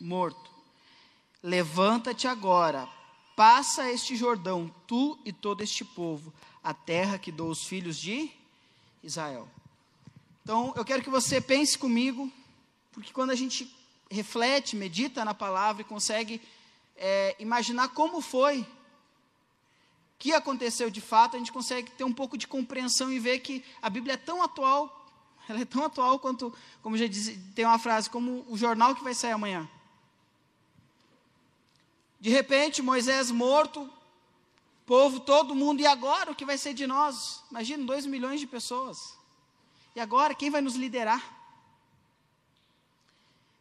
morto. 0.02 0.52
Levanta-te 1.42 2.28
agora, 2.28 2.90
Passa 3.36 3.92
este 3.92 4.16
Jordão, 4.16 4.74
tu 4.88 5.20
e 5.26 5.34
todo 5.34 5.62
este 5.62 5.84
povo, 5.84 6.34
a 6.64 6.74
terra 6.74 7.20
que 7.20 7.34
dou 7.34 7.50
aos 7.50 7.66
filhos 7.66 7.98
de 7.98 8.32
Israel. 9.04 9.48
Então, 10.42 10.74
eu 10.78 10.86
quero 10.86 11.04
que 11.04 11.10
você 11.10 11.42
pense 11.42 11.78
comigo, 11.78 12.32
porque 12.94 13.12
quando 13.12 13.32
a 13.32 13.36
gente 13.36 13.70
reflete, 14.10 14.76
medita 14.76 15.26
na 15.26 15.34
palavra 15.34 15.82
e 15.82 15.86
consegue 15.86 16.42
é, 16.96 17.36
imaginar 17.40 17.90
como 17.90 18.22
foi, 18.22 18.66
que 20.18 20.34
aconteceu 20.34 20.90
de 20.90 21.02
fato, 21.02 21.36
a 21.36 21.40
gente 21.40 21.52
consegue 21.52 21.92
ter 21.92 22.04
um 22.04 22.14
pouco 22.14 22.38
de 22.38 22.48
compreensão 22.48 23.12
e 23.12 23.20
ver 23.20 23.40
que 23.40 23.64
a 23.82 23.90
Bíblia 23.90 24.14
é 24.14 24.18
tão 24.18 24.42
atual, 24.42 25.06
ela 25.48 25.62
é 25.62 25.66
tão 25.66 25.84
atual 25.84 26.20
quanto, 26.20 26.54
como 26.82 26.98
já 26.98 27.08
disse, 27.08 27.38
tem 27.54 27.66
uma 27.66 27.80
frase, 27.80 28.10
como 28.10 28.46
o 28.48 28.58
jornal 28.58 28.96
que 28.96 29.04
vai 29.04 29.14
sair 29.14 29.34
amanhã. 29.34 29.70
De 32.20 32.30
repente, 32.30 32.82
Moisés 32.82 33.30
morto, 33.30 33.90
povo, 34.86 35.20
todo 35.20 35.54
mundo, 35.54 35.82
e 35.82 35.86
agora 35.86 36.32
o 36.32 36.36
que 36.36 36.46
vai 36.46 36.58
ser 36.58 36.74
de 36.74 36.88
nós? 36.88 37.44
Imagina, 37.52 37.86
dois 37.86 38.06
milhões 38.06 38.40
de 38.40 38.48
pessoas. 38.48 39.16
E 39.96 40.00
agora, 40.00 40.34
quem 40.34 40.50
vai 40.50 40.62
nos 40.62 40.76
liderar? 40.76 41.35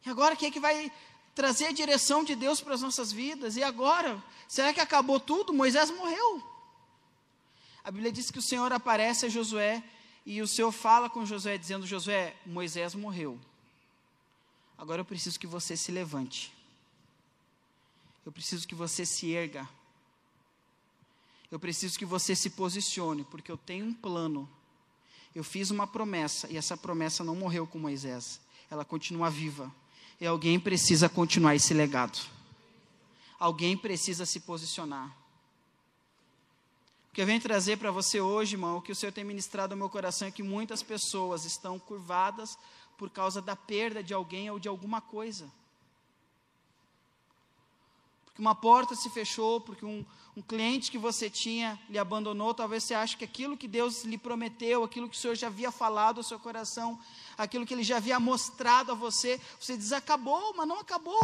E 0.05 0.09
agora, 0.09 0.35
quem 0.35 0.49
é 0.49 0.51
que 0.51 0.59
vai 0.59 0.91
trazer 1.33 1.67
a 1.67 1.71
direção 1.71 2.23
de 2.23 2.35
Deus 2.35 2.61
para 2.61 2.73
as 2.73 2.81
nossas 2.81 3.11
vidas? 3.11 3.55
E 3.57 3.63
agora, 3.63 4.21
será 4.47 4.73
que 4.73 4.79
acabou 4.79 5.19
tudo? 5.19 5.53
Moisés 5.53 5.89
morreu. 5.89 6.43
A 7.83 7.91
Bíblia 7.91 8.11
diz 8.11 8.29
que 8.31 8.39
o 8.39 8.41
Senhor 8.41 8.71
aparece 8.71 9.25
a 9.25 9.29
Josué 9.29 9.83
e 10.25 10.41
o 10.41 10.47
Senhor 10.47 10.71
fala 10.71 11.09
com 11.09 11.25
Josué, 11.25 11.57
dizendo: 11.57 11.85
Josué, 11.85 12.35
Moisés 12.45 12.95
morreu. 12.95 13.39
Agora 14.77 15.01
eu 15.01 15.05
preciso 15.05 15.39
que 15.39 15.47
você 15.47 15.77
se 15.77 15.91
levante 15.91 16.55
eu 18.25 18.31
preciso 18.31 18.67
que 18.67 18.73
você 18.73 19.05
se 19.05 19.31
erga. 19.31 19.69
Eu 21.51 21.59
preciso 21.59 21.97
que 21.97 22.05
você 22.05 22.35
se 22.35 22.49
posicione, 22.49 23.23
porque 23.23 23.51
eu 23.51 23.57
tenho 23.57 23.85
um 23.85 23.93
plano. 23.93 24.49
Eu 25.33 25.43
fiz 25.43 25.69
uma 25.69 25.85
promessa 25.85 26.49
e 26.49 26.57
essa 26.57 26.75
promessa 26.75 27.23
não 27.23 27.35
morreu 27.35 27.67
com 27.67 27.77
Moisés. 27.77 28.41
Ela 28.69 28.83
continua 28.83 29.29
viva. 29.29 29.71
E 30.19 30.25
alguém 30.25 30.59
precisa 30.59 31.09
continuar 31.09 31.55
esse 31.55 31.73
legado. 31.73 32.19
Alguém 33.39 33.77
precisa 33.77 34.25
se 34.25 34.39
posicionar. 34.39 35.07
O 37.09 37.13
que 37.15 37.21
eu 37.21 37.25
venho 37.25 37.41
trazer 37.41 37.77
para 37.77 37.91
você 37.91 38.19
hoje, 38.19 38.55
irmão, 38.55 38.77
o 38.77 38.81
que 38.81 38.91
o 38.91 38.95
Senhor 38.95 39.11
tem 39.11 39.23
ministrado 39.23 39.73
ao 39.73 39.77
meu 39.77 39.89
coração 39.89 40.27
é 40.27 40.31
que 40.31 40.43
muitas 40.43 40.81
pessoas 40.83 41.45
estão 41.45 41.79
curvadas 41.79 42.57
por 42.97 43.09
causa 43.09 43.41
da 43.41 43.55
perda 43.55 44.03
de 44.03 44.13
alguém 44.13 44.49
ou 44.49 44.59
de 44.59 44.67
alguma 44.67 45.01
coisa 45.01 45.49
porque 48.35 48.41
uma 48.41 48.53
porta 48.53 48.95
se 48.95 49.09
fechou, 49.09 49.61
porque 49.61 49.85
um, 49.85 50.05
um 50.35 50.41
cliente 50.41 50.91
que 50.91 50.97
você 50.97 51.29
tinha 51.29 51.79
lhe 51.89 51.97
abandonou, 51.97 52.53
talvez 52.53 52.83
você 52.83 52.93
ache 52.93 53.15
que 53.15 53.23
aquilo 53.23 53.55
que 53.55 53.65
Deus 53.65 54.03
lhe 54.03 54.17
prometeu, 54.17 54.83
aquilo 54.83 55.07
que 55.07 55.15
o 55.15 55.17
Senhor 55.17 55.35
já 55.35 55.47
havia 55.47 55.71
falado 55.71 56.17
ao 56.17 56.23
seu 56.23 56.37
coração, 56.37 56.99
aquilo 57.37 57.65
que 57.65 57.73
Ele 57.73 57.81
já 57.81 57.95
havia 57.95 58.19
mostrado 58.19 58.91
a 58.91 58.93
você, 58.93 59.39
você 59.57 59.77
diz, 59.77 59.93
acabou, 59.93 60.53
mas 60.53 60.67
não 60.67 60.81
acabou. 60.81 61.23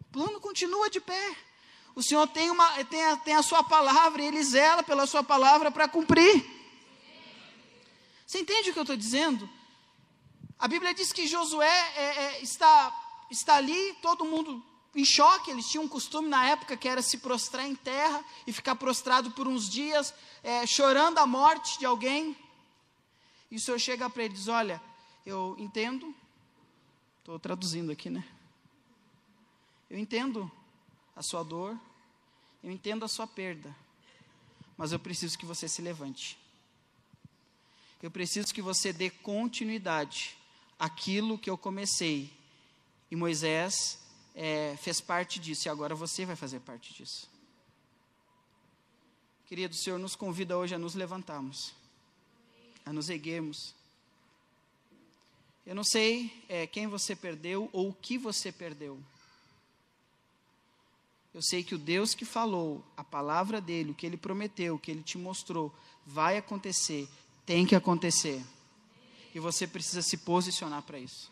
O 0.00 0.04
plano 0.12 0.40
continua 0.40 0.88
de 0.88 1.00
pé. 1.00 1.36
O 1.92 2.04
Senhor 2.04 2.28
tem, 2.28 2.50
uma, 2.52 2.84
tem, 2.84 3.04
a, 3.06 3.16
tem 3.16 3.34
a 3.34 3.42
sua 3.42 3.64
palavra 3.64 4.22
e 4.22 4.26
Ele 4.26 4.40
zela 4.44 4.84
pela 4.84 5.08
sua 5.08 5.24
palavra 5.24 5.72
para 5.72 5.88
cumprir. 5.88 6.46
Você 8.24 8.38
entende 8.38 8.70
o 8.70 8.72
que 8.72 8.78
eu 8.78 8.84
estou 8.84 8.96
dizendo? 8.96 9.50
A 10.56 10.68
Bíblia 10.68 10.94
diz 10.94 11.12
que 11.12 11.26
Josué 11.26 11.66
é, 11.96 12.02
é, 12.02 12.42
está, 12.42 12.94
está 13.28 13.56
ali, 13.56 13.94
todo 14.00 14.24
mundo 14.24 14.67
em 14.98 15.04
choque, 15.04 15.52
eles 15.52 15.68
tinham 15.68 15.84
um 15.84 15.88
costume 15.88 16.28
na 16.28 16.48
época 16.48 16.76
que 16.76 16.88
era 16.88 17.00
se 17.00 17.18
prostrar 17.18 17.64
em 17.64 17.76
terra 17.76 18.24
e 18.44 18.52
ficar 18.52 18.74
prostrado 18.74 19.30
por 19.30 19.46
uns 19.46 19.68
dias, 19.68 20.12
é, 20.42 20.66
chorando 20.66 21.18
a 21.18 21.26
morte 21.26 21.78
de 21.78 21.86
alguém. 21.86 22.36
E 23.48 23.54
o 23.54 23.60
Senhor 23.60 23.78
chega 23.78 24.10
para 24.10 24.24
ele 24.24 24.34
e 24.34 24.36
diz: 24.36 24.48
Olha, 24.48 24.82
eu 25.24 25.54
entendo, 25.56 26.12
estou 27.20 27.38
traduzindo 27.38 27.92
aqui, 27.92 28.10
né? 28.10 28.26
Eu 29.88 30.00
entendo 30.00 30.50
a 31.14 31.22
sua 31.22 31.44
dor, 31.44 31.78
eu 32.60 32.72
entendo 32.72 33.04
a 33.04 33.08
sua 33.08 33.26
perda, 33.26 33.74
mas 34.76 34.90
eu 34.90 34.98
preciso 34.98 35.38
que 35.38 35.46
você 35.46 35.68
se 35.68 35.80
levante. 35.80 36.36
Eu 38.02 38.10
preciso 38.10 38.52
que 38.52 38.60
você 38.60 38.92
dê 38.92 39.10
continuidade 39.10 40.36
àquilo 40.76 41.38
que 41.38 41.48
eu 41.48 41.56
comecei. 41.56 42.36
E 43.08 43.14
Moisés 43.14 44.07
é, 44.40 44.76
fez 44.76 45.00
parte 45.00 45.40
disso 45.40 45.66
e 45.66 45.68
agora 45.68 45.96
você 45.96 46.24
vai 46.24 46.36
fazer 46.36 46.60
parte 46.60 46.94
disso. 46.94 47.28
Querido, 49.46 49.74
o 49.74 49.76
Senhor 49.76 49.98
nos 49.98 50.14
convida 50.14 50.56
hoje 50.56 50.76
a 50.76 50.78
nos 50.78 50.94
levantarmos, 50.94 51.74
a 52.86 52.92
nos 52.92 53.10
erguermos. 53.10 53.74
Eu 55.66 55.74
não 55.74 55.82
sei 55.82 56.32
é, 56.48 56.68
quem 56.68 56.86
você 56.86 57.16
perdeu 57.16 57.68
ou 57.72 57.88
o 57.88 57.92
que 57.92 58.16
você 58.16 58.52
perdeu. 58.52 59.02
Eu 61.34 61.42
sei 61.42 61.64
que 61.64 61.74
o 61.74 61.78
Deus 61.78 62.14
que 62.14 62.24
falou, 62.24 62.84
a 62.96 63.02
palavra 63.02 63.60
dele, 63.60 63.90
o 63.90 63.94
que 63.94 64.06
ele 64.06 64.16
prometeu, 64.16 64.76
o 64.76 64.78
que 64.78 64.92
ele 64.92 65.02
te 65.02 65.18
mostrou, 65.18 65.74
vai 66.06 66.36
acontecer, 66.36 67.08
tem 67.44 67.66
que 67.66 67.74
acontecer. 67.74 68.44
E 69.34 69.40
você 69.40 69.66
precisa 69.66 70.00
se 70.00 70.16
posicionar 70.18 70.82
para 70.82 71.00
isso. 71.00 71.28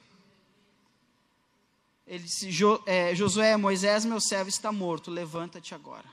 Ele 2.06 2.22
disse: 2.22 2.50
jo, 2.50 2.80
é, 2.86 3.14
Josué, 3.14 3.56
Moisés, 3.56 4.04
meu 4.04 4.20
servo, 4.20 4.48
está 4.48 4.70
morto, 4.70 5.10
levanta-te 5.10 5.74
agora. 5.74 6.06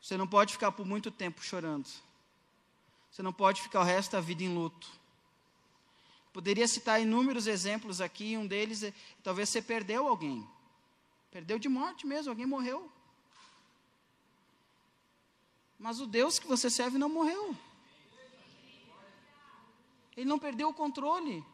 Você 0.00 0.16
não 0.16 0.26
pode 0.26 0.52
ficar 0.52 0.72
por 0.72 0.86
muito 0.86 1.10
tempo 1.10 1.42
chorando. 1.42 1.88
Você 3.10 3.22
não 3.22 3.32
pode 3.32 3.62
ficar 3.62 3.80
o 3.80 3.84
resto 3.84 4.12
da 4.12 4.20
vida 4.20 4.42
em 4.42 4.54
luto. 4.54 4.88
Poderia 6.32 6.66
citar 6.66 7.00
inúmeros 7.00 7.46
exemplos 7.46 8.00
aqui, 8.00 8.36
um 8.36 8.46
deles 8.46 8.82
é, 8.82 8.92
talvez 9.22 9.48
você 9.48 9.62
perdeu 9.62 10.08
alguém. 10.08 10.46
Perdeu 11.30 11.58
de 11.58 11.68
morte 11.68 12.06
mesmo, 12.06 12.30
alguém 12.30 12.44
morreu. 12.44 12.90
Mas 15.78 16.00
o 16.00 16.06
Deus 16.06 16.38
que 16.38 16.46
você 16.46 16.68
serve 16.68 16.98
não 16.98 17.08
morreu. 17.08 17.56
Ele 20.16 20.26
não 20.26 20.38
perdeu 20.38 20.68
o 20.68 20.74
controle. 20.74 21.44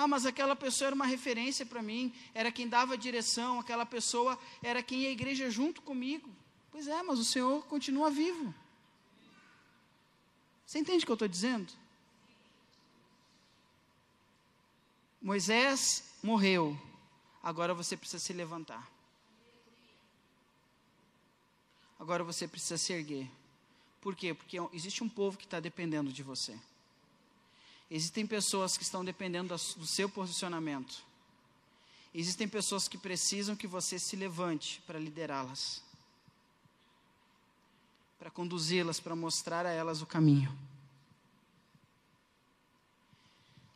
Ah, 0.00 0.06
mas 0.06 0.24
aquela 0.24 0.54
pessoa 0.54 0.86
era 0.86 0.94
uma 0.94 1.06
referência 1.06 1.66
para 1.66 1.82
mim, 1.82 2.14
era 2.32 2.52
quem 2.52 2.68
dava 2.68 2.96
direção, 2.96 3.58
aquela 3.58 3.84
pessoa 3.84 4.38
era 4.62 4.80
quem 4.80 5.00
ia 5.00 5.08
à 5.08 5.10
igreja 5.10 5.50
junto 5.50 5.82
comigo. 5.82 6.30
Pois 6.70 6.86
é, 6.86 7.02
mas 7.02 7.18
o 7.18 7.24
Senhor 7.24 7.66
continua 7.66 8.08
vivo. 8.08 8.54
Você 10.64 10.78
entende 10.78 11.02
o 11.02 11.06
que 11.06 11.10
eu 11.10 11.14
estou 11.14 11.26
dizendo? 11.26 11.72
Moisés 15.20 16.04
morreu, 16.22 16.78
agora 17.42 17.74
você 17.74 17.96
precisa 17.96 18.22
se 18.22 18.32
levantar. 18.32 18.88
Agora 21.98 22.22
você 22.22 22.46
precisa 22.46 22.78
se 22.78 22.92
erguer. 22.92 23.28
Por 24.00 24.14
quê? 24.14 24.32
Porque 24.32 24.58
existe 24.72 25.02
um 25.02 25.08
povo 25.08 25.36
que 25.36 25.44
está 25.44 25.58
dependendo 25.58 26.12
de 26.12 26.22
você. 26.22 26.56
Existem 27.90 28.26
pessoas 28.26 28.76
que 28.76 28.82
estão 28.82 29.04
dependendo 29.04 29.54
do 29.76 29.86
seu 29.86 30.08
posicionamento. 30.08 31.02
Existem 32.14 32.48
pessoas 32.48 32.88
que 32.88 32.98
precisam 32.98 33.56
que 33.56 33.66
você 33.66 33.98
se 33.98 34.16
levante 34.16 34.82
para 34.86 34.98
liderá-las, 34.98 35.82
para 38.18 38.30
conduzi-las, 38.30 39.00
para 39.00 39.14
mostrar 39.14 39.64
a 39.64 39.70
elas 39.70 40.02
o 40.02 40.06
caminho. 40.06 40.56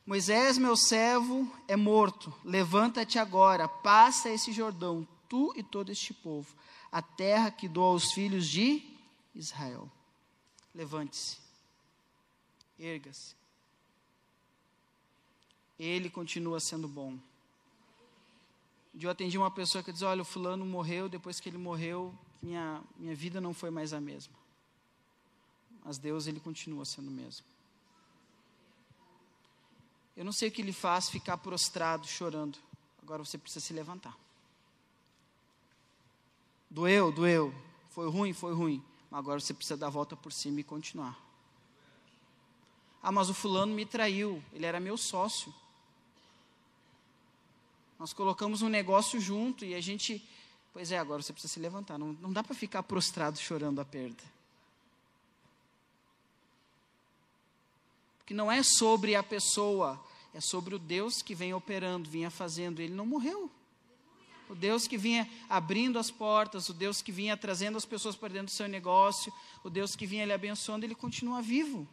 Moisés, 0.05 0.59
meu 0.59 0.77
servo, 0.77 1.51
é 1.69 1.77
morto. 1.77 2.35
Levanta-te 2.45 3.19
agora, 3.19 3.69
passa 3.69 4.29
esse 4.29 4.53
Jordão, 4.53 5.07
tu 5.29 5.55
e 5.57 5.63
todo 5.63 5.93
este 5.93 6.13
povo, 6.13 6.55
a 6.91 7.01
terra 7.01 7.51
que 7.51 7.69
dou 7.69 7.85
aos 7.85 8.13
filhos 8.13 8.49
de 8.49 8.83
Israel. 9.35 9.91
Levante-se, 10.75 11.39
erga-se, 12.79 13.35
ele 15.79 16.11
continua 16.11 16.61
sendo 16.61 16.87
bom. 16.87 17.19
Eu 19.01 19.11
atendi 19.11 19.39
uma 19.39 19.51
pessoa 19.51 19.83
que 19.83 19.93
diz: 19.93 20.03
Olha, 20.03 20.23
o 20.23 20.25
fulano 20.25 20.65
morreu, 20.67 21.09
depois 21.09 21.41
que 21.41 21.49
ele 21.49 21.59
morreu, 21.59 22.15
minha, 22.43 22.83
minha 22.97 23.15
vida 23.15 23.41
não 23.41 23.55
foi 23.55 23.71
mais 23.71 23.93
a 23.93 24.01
mesma. 24.01 24.35
Mas 25.85 25.99
Deus, 25.99 26.27
ele 26.27 26.41
continua 26.41 26.85
sendo 26.85 27.09
o 27.09 27.11
mesmo. 27.11 27.45
Eu 30.17 30.25
não 30.25 30.33
sei 30.33 30.49
o 30.49 30.53
que 30.53 30.63
lhe 30.63 30.73
faz 30.73 31.09
ficar 31.09 31.39
prostrado, 31.39 32.07
chorando. 32.07 32.59
Agora 33.03 33.25
você 33.25 33.39
precisa 33.39 33.65
se 33.65 33.73
levantar. 33.73 34.17
Doeu, 36.71 37.11
doeu. 37.11 37.55
Foi 37.91 38.09
ruim, 38.09 38.33
foi 38.33 38.55
ruim. 38.55 38.85
Mas 39.11 39.19
agora 39.19 39.41
você 39.41 39.53
precisa 39.53 39.77
dar 39.77 39.89
a 39.89 39.91
volta 39.91 40.15
por 40.17 40.33
cima 40.33 40.61
e 40.61 40.65
continuar. 40.65 41.19
Ah, 43.03 43.11
mas 43.11 43.29
o 43.29 43.35
fulano 43.35 43.75
me 43.75 43.85
traiu. 43.85 44.43
Ele 44.53 44.65
era 44.65 44.79
meu 44.79 44.97
sócio. 44.97 45.53
Nós 48.03 48.13
colocamos 48.13 48.63
um 48.63 48.69
negócio 48.69 49.21
junto 49.21 49.65
e 49.65 49.77
a 49.77 49.81
gente. 49.81 50.21
Pois 50.73 50.91
é, 50.91 50.99
agora 50.99 51.23
você 51.23 51.33
precisa 51.33 51.55
se 51.55 51.61
levantar. 51.61 51.97
Não, 51.97 52.15
não 52.15 52.33
dá 52.33 52.43
para 52.43 52.53
ficar 52.53 52.83
prostrado 52.83 53.39
chorando 53.39 53.81
a 53.81 53.85
perda. 53.85 54.25
Porque 58.19 58.35
não 58.35 58.51
é 58.51 58.61
sobre 58.65 59.15
a 59.15 59.23
pessoa, 59.23 60.05
é 60.35 60.41
sobre 60.41 60.75
o 60.75 60.81
Deus 60.81 61.23
que 61.23 61.33
vem 61.33 61.55
operando, 61.55 62.11
vinha 62.11 62.29
fazendo. 62.29 62.83
Ele 62.83 62.93
não 62.93 63.07
morreu. 63.07 63.49
O 64.49 64.57
Deus 64.57 64.89
que 64.89 64.99
vinha 64.99 65.31
abrindo 65.49 65.97
as 65.97 66.11
portas, 66.11 66.69
o 66.69 66.75
Deus 66.75 67.01
que 67.01 67.13
vinha 67.13 67.37
trazendo 67.37 67.79
as 67.79 67.85
pessoas 67.85 68.17
para 68.17 68.33
dentro 68.33 68.47
do 68.47 68.57
seu 68.57 68.67
negócio, 68.67 69.33
o 69.63 69.71
Deus 69.71 69.95
que 69.95 70.07
vinha 70.07 70.25
lhe 70.25 70.33
abençoando, 70.33 70.85
ele 70.85 70.97
continua 70.97 71.41
vivo. 71.41 71.87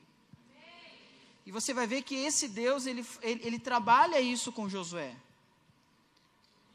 E 1.46 1.52
você 1.52 1.72
vai 1.72 1.86
ver 1.86 2.02
que 2.02 2.16
esse 2.16 2.48
Deus, 2.48 2.88
ele, 2.88 3.06
ele, 3.22 3.42
ele 3.46 3.60
trabalha 3.60 4.20
isso 4.20 4.52
com 4.52 4.68
Josué. 4.68 5.16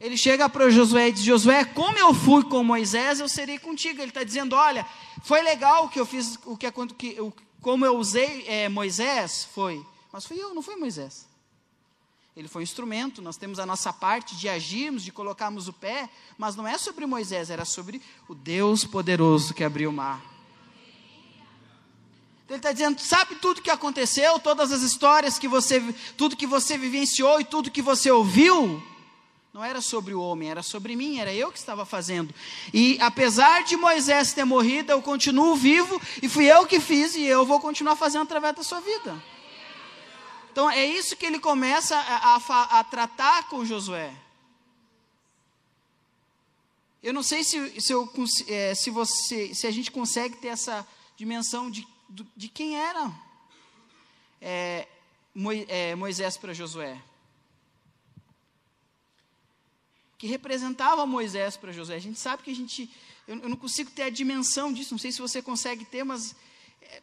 Ele 0.00 0.16
chega 0.16 0.48
para 0.48 0.70
Josué 0.70 1.08
e 1.08 1.12
diz: 1.12 1.22
Josué, 1.22 1.64
como 1.64 1.98
eu 1.98 2.12
fui 2.12 2.44
com 2.44 2.62
Moisés, 2.64 3.20
eu 3.20 3.28
serei 3.28 3.58
contigo. 3.58 4.00
Ele 4.00 4.10
está 4.10 4.24
dizendo: 4.24 4.54
Olha, 4.56 4.86
foi 5.22 5.42
legal 5.42 5.86
o 5.86 5.88
que 5.88 5.98
eu 5.98 6.06
fiz, 6.06 6.38
o 6.44 6.56
que, 6.56 6.70
que 6.98 7.16
como 7.64 7.86
eu 7.86 7.96
usei 7.96 8.44
é, 8.46 8.68
Moisés, 8.68 9.48
foi, 9.54 9.84
mas 10.12 10.26
fui 10.26 10.38
eu, 10.38 10.54
não 10.54 10.60
foi 10.60 10.76
Moisés. 10.76 11.26
Ele 12.36 12.46
foi 12.46 12.60
um 12.60 12.64
instrumento, 12.64 13.22
nós 13.22 13.38
temos 13.38 13.58
a 13.58 13.64
nossa 13.64 13.92
parte 13.92 14.36
de 14.36 14.48
agirmos, 14.48 15.02
de 15.02 15.10
colocarmos 15.10 15.66
o 15.66 15.72
pé, 15.72 16.10
mas 16.36 16.56
não 16.56 16.66
é 16.66 16.76
sobre 16.76 17.06
Moisés, 17.06 17.48
era 17.48 17.64
sobre 17.64 18.02
o 18.28 18.34
Deus 18.34 18.84
poderoso 18.84 19.54
que 19.54 19.64
abriu 19.64 19.88
o 19.88 19.92
mar. 19.92 20.20
Ele 22.46 22.58
está 22.58 22.72
dizendo, 22.72 23.00
sabe 23.00 23.36
tudo 23.36 23.62
que 23.62 23.70
aconteceu, 23.70 24.38
todas 24.40 24.70
as 24.70 24.82
histórias 24.82 25.38
que 25.38 25.48
você, 25.48 25.80
tudo 26.18 26.36
que 26.36 26.46
você 26.46 26.76
vivenciou 26.76 27.40
e 27.40 27.44
tudo 27.44 27.70
que 27.70 27.80
você 27.80 28.10
ouviu? 28.10 28.82
Não 29.54 29.62
era 29.62 29.80
sobre 29.80 30.12
o 30.12 30.20
homem, 30.20 30.50
era 30.50 30.64
sobre 30.64 30.96
mim, 30.96 31.20
era 31.20 31.32
eu 31.32 31.52
que 31.52 31.58
estava 31.60 31.86
fazendo. 31.86 32.34
E 32.72 32.98
apesar 33.00 33.62
de 33.62 33.76
Moisés 33.76 34.32
ter 34.32 34.44
morrido, 34.44 34.90
eu 34.90 35.00
continuo 35.00 35.54
vivo 35.54 36.02
e 36.20 36.28
fui 36.28 36.50
eu 36.50 36.66
que 36.66 36.80
fiz 36.80 37.14
e 37.14 37.22
eu 37.22 37.46
vou 37.46 37.60
continuar 37.60 37.94
fazendo 37.94 38.22
através 38.22 38.56
da 38.56 38.64
sua 38.64 38.80
vida. 38.80 39.22
Então 40.50 40.68
é 40.68 40.84
isso 40.84 41.14
que 41.14 41.24
ele 41.24 41.38
começa 41.38 41.96
a, 41.96 42.34
a, 42.34 42.80
a 42.80 42.84
tratar 42.84 43.48
com 43.48 43.64
Josué. 43.64 44.12
Eu 47.00 47.14
não 47.14 47.22
sei 47.22 47.44
se, 47.44 47.80
se, 47.80 47.92
eu, 47.92 48.12
é, 48.48 48.74
se, 48.74 48.90
você, 48.90 49.54
se 49.54 49.68
a 49.68 49.70
gente 49.70 49.92
consegue 49.92 50.36
ter 50.38 50.48
essa 50.48 50.84
dimensão 51.16 51.70
de, 51.70 51.86
de 52.36 52.48
quem 52.48 52.76
era 52.76 53.12
é, 54.42 54.88
é 55.68 55.94
Moisés 55.94 56.36
para 56.36 56.52
Josué. 56.52 57.00
Que 60.24 60.28
representava 60.28 61.04
Moisés 61.04 61.54
para 61.54 61.70
José. 61.70 61.96
A 61.96 61.98
gente 61.98 62.18
sabe 62.18 62.42
que 62.42 62.50
a 62.50 62.54
gente, 62.54 62.90
eu, 63.28 63.40
eu, 63.40 63.48
não 63.50 63.58
consigo 63.58 63.90
ter 63.90 64.04
a 64.04 64.08
dimensão 64.08 64.72
disso, 64.72 64.94
não 64.94 64.98
sei 64.98 65.12
se 65.12 65.20
você 65.20 65.42
consegue 65.42 65.84
ter, 65.84 66.02
mas 66.02 66.34
é, 66.80 67.02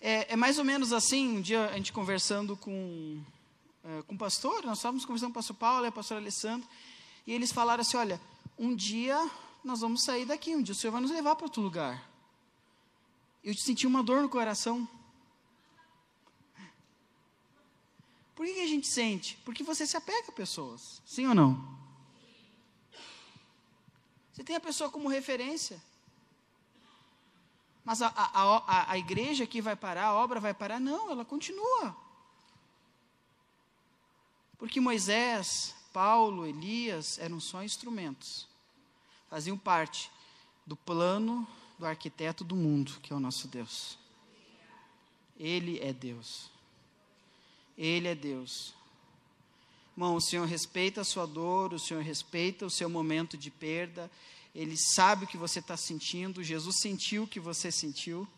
é, 0.00 0.32
é 0.32 0.36
mais 0.36 0.56
ou 0.56 0.64
menos 0.64 0.90
assim. 0.90 1.36
Um 1.36 1.40
dia 1.42 1.66
a 1.66 1.76
gente 1.76 1.92
conversando 1.92 2.56
com, 2.56 3.20
é, 3.84 4.02
com 4.04 4.14
o 4.14 4.18
pastor, 4.18 4.64
nós 4.64 4.78
estávamos 4.78 5.04
conversando 5.04 5.28
com 5.28 5.38
o 5.38 5.42
pastor 5.42 5.56
Paulo 5.56 5.84
e 5.84 5.90
o 5.90 5.92
pastor 5.92 6.16
Alessandro, 6.16 6.66
e 7.26 7.32
eles 7.34 7.52
falaram 7.52 7.82
assim: 7.82 7.98
olha, 7.98 8.18
um 8.58 8.74
dia 8.74 9.30
nós 9.62 9.80
vamos 9.80 10.02
sair 10.02 10.24
daqui, 10.24 10.56
um 10.56 10.62
dia 10.62 10.72
o 10.72 10.74
Senhor 10.74 10.92
vai 10.92 11.02
nos 11.02 11.10
levar 11.10 11.36
para 11.36 11.44
outro 11.44 11.60
lugar. 11.60 12.10
Eu 13.44 13.52
senti 13.52 13.86
uma 13.86 14.02
dor 14.02 14.22
no 14.22 14.30
coração. 14.30 14.88
Por 18.40 18.46
que, 18.46 18.62
a 18.62 18.66
gente 18.66 18.86
sente? 18.86 19.36
Porque 19.44 19.62
você 19.62 19.86
se 19.86 19.98
apega 19.98 20.28
a 20.28 20.32
pessoas, 20.32 21.02
sim 21.04 21.26
ou 21.26 21.34
não? 21.34 21.78
Você 24.32 24.42
tem 24.42 24.56
a 24.56 24.60
pessoa 24.60 24.88
como 24.88 25.10
referência. 25.10 25.78
Mas 27.84 28.00
a, 28.00 28.06
a, 28.06 28.40
a, 28.56 28.92
a 28.92 28.96
igreja 28.96 29.44
aqui 29.44 29.60
vai 29.60 29.76
parar, 29.76 30.06
a 30.06 30.14
obra 30.14 30.40
vai 30.40 30.54
parar? 30.54 30.80
Não, 30.80 31.10
ela 31.10 31.22
continua. 31.22 31.94
Porque 34.56 34.80
Moisés, 34.80 35.74
Paulo, 35.92 36.46
Elias 36.46 37.18
eram 37.18 37.40
só 37.40 37.62
instrumentos. 37.62 38.48
Faziam 39.28 39.58
parte 39.58 40.10
do 40.64 40.76
plano 40.76 41.46
do 41.78 41.84
arquiteto 41.84 42.42
do 42.42 42.56
mundo, 42.56 43.00
que 43.02 43.12
é 43.12 43.16
o 43.16 43.20
nosso 43.20 43.46
Deus. 43.48 43.98
Ele 45.36 45.78
é 45.80 45.92
Deus. 45.92 46.50
Ele 47.80 48.08
é 48.08 48.14
Deus. 48.14 48.74
Irmão, 49.96 50.14
o 50.14 50.20
Senhor 50.20 50.46
respeita 50.46 51.00
a 51.00 51.04
sua 51.04 51.26
dor, 51.26 51.72
o 51.72 51.78
Senhor 51.78 52.02
respeita 52.02 52.66
o 52.66 52.70
seu 52.70 52.90
momento 52.90 53.38
de 53.38 53.50
perda, 53.50 54.10
Ele 54.54 54.76
sabe 54.76 55.24
o 55.24 55.26
que 55.26 55.38
você 55.38 55.60
está 55.60 55.78
sentindo, 55.78 56.44
Jesus 56.44 56.76
sentiu 56.78 57.22
o 57.22 57.26
que 57.26 57.40
você 57.40 57.72
sentiu. 57.72 58.28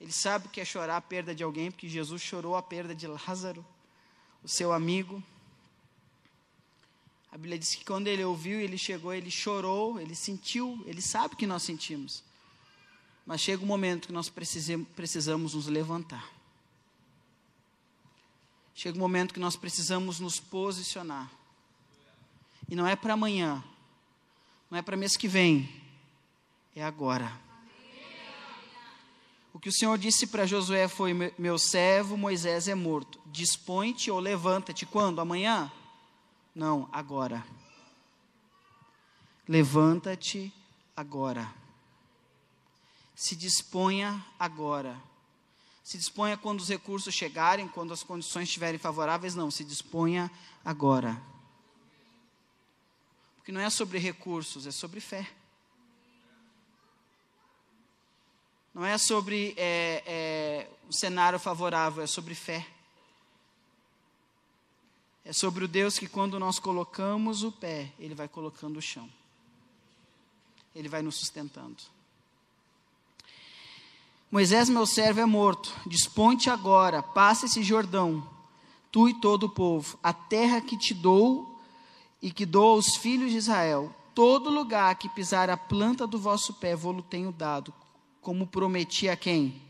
Ele 0.00 0.10
sabe 0.10 0.48
o 0.48 0.50
que 0.50 0.60
é 0.60 0.64
chorar 0.64 0.96
a 0.96 1.00
perda 1.00 1.32
de 1.32 1.44
alguém, 1.44 1.70
porque 1.70 1.88
Jesus 1.88 2.20
chorou 2.20 2.56
a 2.56 2.62
perda 2.62 2.92
de 2.92 3.06
Lázaro, 3.06 3.64
o 4.42 4.48
seu 4.48 4.72
amigo. 4.72 5.22
A 7.30 7.36
Bíblia 7.36 7.56
diz 7.56 7.76
que 7.76 7.84
quando 7.84 8.08
ele 8.08 8.24
ouviu, 8.24 8.58
ele 8.58 8.76
chegou, 8.76 9.14
ele 9.14 9.30
chorou, 9.30 10.00
ele 10.00 10.16
sentiu, 10.16 10.82
ele 10.86 11.00
sabe 11.00 11.34
o 11.34 11.36
que 11.36 11.46
nós 11.46 11.62
sentimos. 11.62 12.24
Mas 13.24 13.40
chega 13.40 13.62
um 13.62 13.66
momento 13.66 14.08
que 14.08 14.12
nós 14.12 14.28
precisamos 14.28 15.54
nos 15.54 15.68
levantar. 15.68 16.39
Chega 18.80 18.96
um 18.96 19.00
momento 19.00 19.34
que 19.34 19.40
nós 19.40 19.56
precisamos 19.56 20.20
nos 20.20 20.40
posicionar. 20.40 21.30
E 22.66 22.74
não 22.74 22.86
é 22.86 22.96
para 22.96 23.12
amanhã, 23.12 23.62
não 24.70 24.78
é 24.78 24.80
para 24.80 24.96
mês 24.96 25.18
que 25.18 25.28
vem, 25.28 25.68
é 26.74 26.82
agora. 26.82 27.30
O 29.52 29.60
que 29.60 29.68
o 29.68 29.72
Senhor 29.72 29.98
disse 29.98 30.26
para 30.26 30.46
Josué 30.46 30.88
foi: 30.88 31.12
Meu 31.38 31.58
servo 31.58 32.16
Moisés 32.16 32.68
é 32.68 32.74
morto. 32.74 33.20
Dispõe-te 33.26 34.10
ou 34.10 34.18
levanta-te. 34.18 34.86
Quando? 34.86 35.20
Amanhã? 35.20 35.70
Não, 36.54 36.88
agora. 36.90 37.46
Levanta-te 39.46 40.50
agora. 40.96 41.52
Se 43.14 43.36
disponha 43.36 44.24
agora. 44.38 45.09
Se 45.90 45.98
disponha 45.98 46.36
quando 46.36 46.60
os 46.60 46.68
recursos 46.68 47.12
chegarem, 47.12 47.66
quando 47.66 47.92
as 47.92 48.04
condições 48.04 48.44
estiverem 48.44 48.78
favoráveis, 48.78 49.34
não, 49.34 49.50
se 49.50 49.64
disponha 49.64 50.30
agora. 50.64 51.20
Porque 53.34 53.50
não 53.50 53.60
é 53.60 53.68
sobre 53.68 53.98
recursos, 53.98 54.68
é 54.68 54.70
sobre 54.70 55.00
fé. 55.00 55.28
Não 58.72 58.84
é 58.84 58.96
sobre 58.98 59.52
é, 59.56 60.04
é, 60.06 60.70
o 60.88 60.92
cenário 60.92 61.40
favorável, 61.40 62.04
é 62.04 62.06
sobre 62.06 62.36
fé. 62.36 62.64
É 65.24 65.32
sobre 65.32 65.64
o 65.64 65.68
Deus 65.68 65.98
que, 65.98 66.06
quando 66.06 66.38
nós 66.38 66.60
colocamos 66.60 67.42
o 67.42 67.50
pé, 67.50 67.92
Ele 67.98 68.14
vai 68.14 68.28
colocando 68.28 68.76
o 68.76 68.80
chão. 68.80 69.10
Ele 70.72 70.88
vai 70.88 71.02
nos 71.02 71.16
sustentando. 71.16 71.82
Moisés, 74.30 74.68
meu 74.68 74.86
servo, 74.86 75.18
é 75.18 75.26
morto. 75.26 75.74
Desponte 75.84 76.48
agora, 76.48 77.02
passa 77.02 77.46
esse 77.46 77.64
Jordão, 77.64 78.24
tu 78.92 79.08
e 79.08 79.14
todo 79.14 79.44
o 79.44 79.50
povo, 79.50 79.98
a 80.00 80.12
terra 80.12 80.60
que 80.60 80.78
te 80.78 80.94
dou 80.94 81.58
e 82.22 82.30
que 82.30 82.46
dou 82.46 82.74
aos 82.74 82.94
filhos 82.94 83.32
de 83.32 83.38
Israel. 83.38 83.92
Todo 84.14 84.48
lugar 84.48 84.94
que 84.94 85.08
pisar 85.08 85.50
a 85.50 85.56
planta 85.56 86.06
do 86.06 86.16
vosso 86.16 86.54
pé, 86.54 86.76
vou-lo 86.76 87.02
tenho 87.02 87.32
dado, 87.32 87.74
como 88.20 88.46
prometi 88.46 89.08
a 89.08 89.16
quem? 89.16 89.60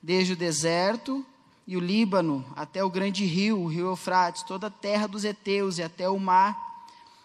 Desde 0.00 0.34
o 0.34 0.36
deserto 0.36 1.26
e 1.66 1.76
o 1.76 1.80
Líbano, 1.80 2.46
até 2.54 2.84
o 2.84 2.90
grande 2.90 3.24
rio, 3.24 3.60
o 3.60 3.66
rio 3.66 3.86
Eufrates, 3.88 4.44
toda 4.44 4.68
a 4.68 4.70
terra 4.70 5.08
dos 5.08 5.24
heteus 5.24 5.78
e 5.78 5.82
até 5.82 6.08
o 6.08 6.18
mar, 6.18 6.56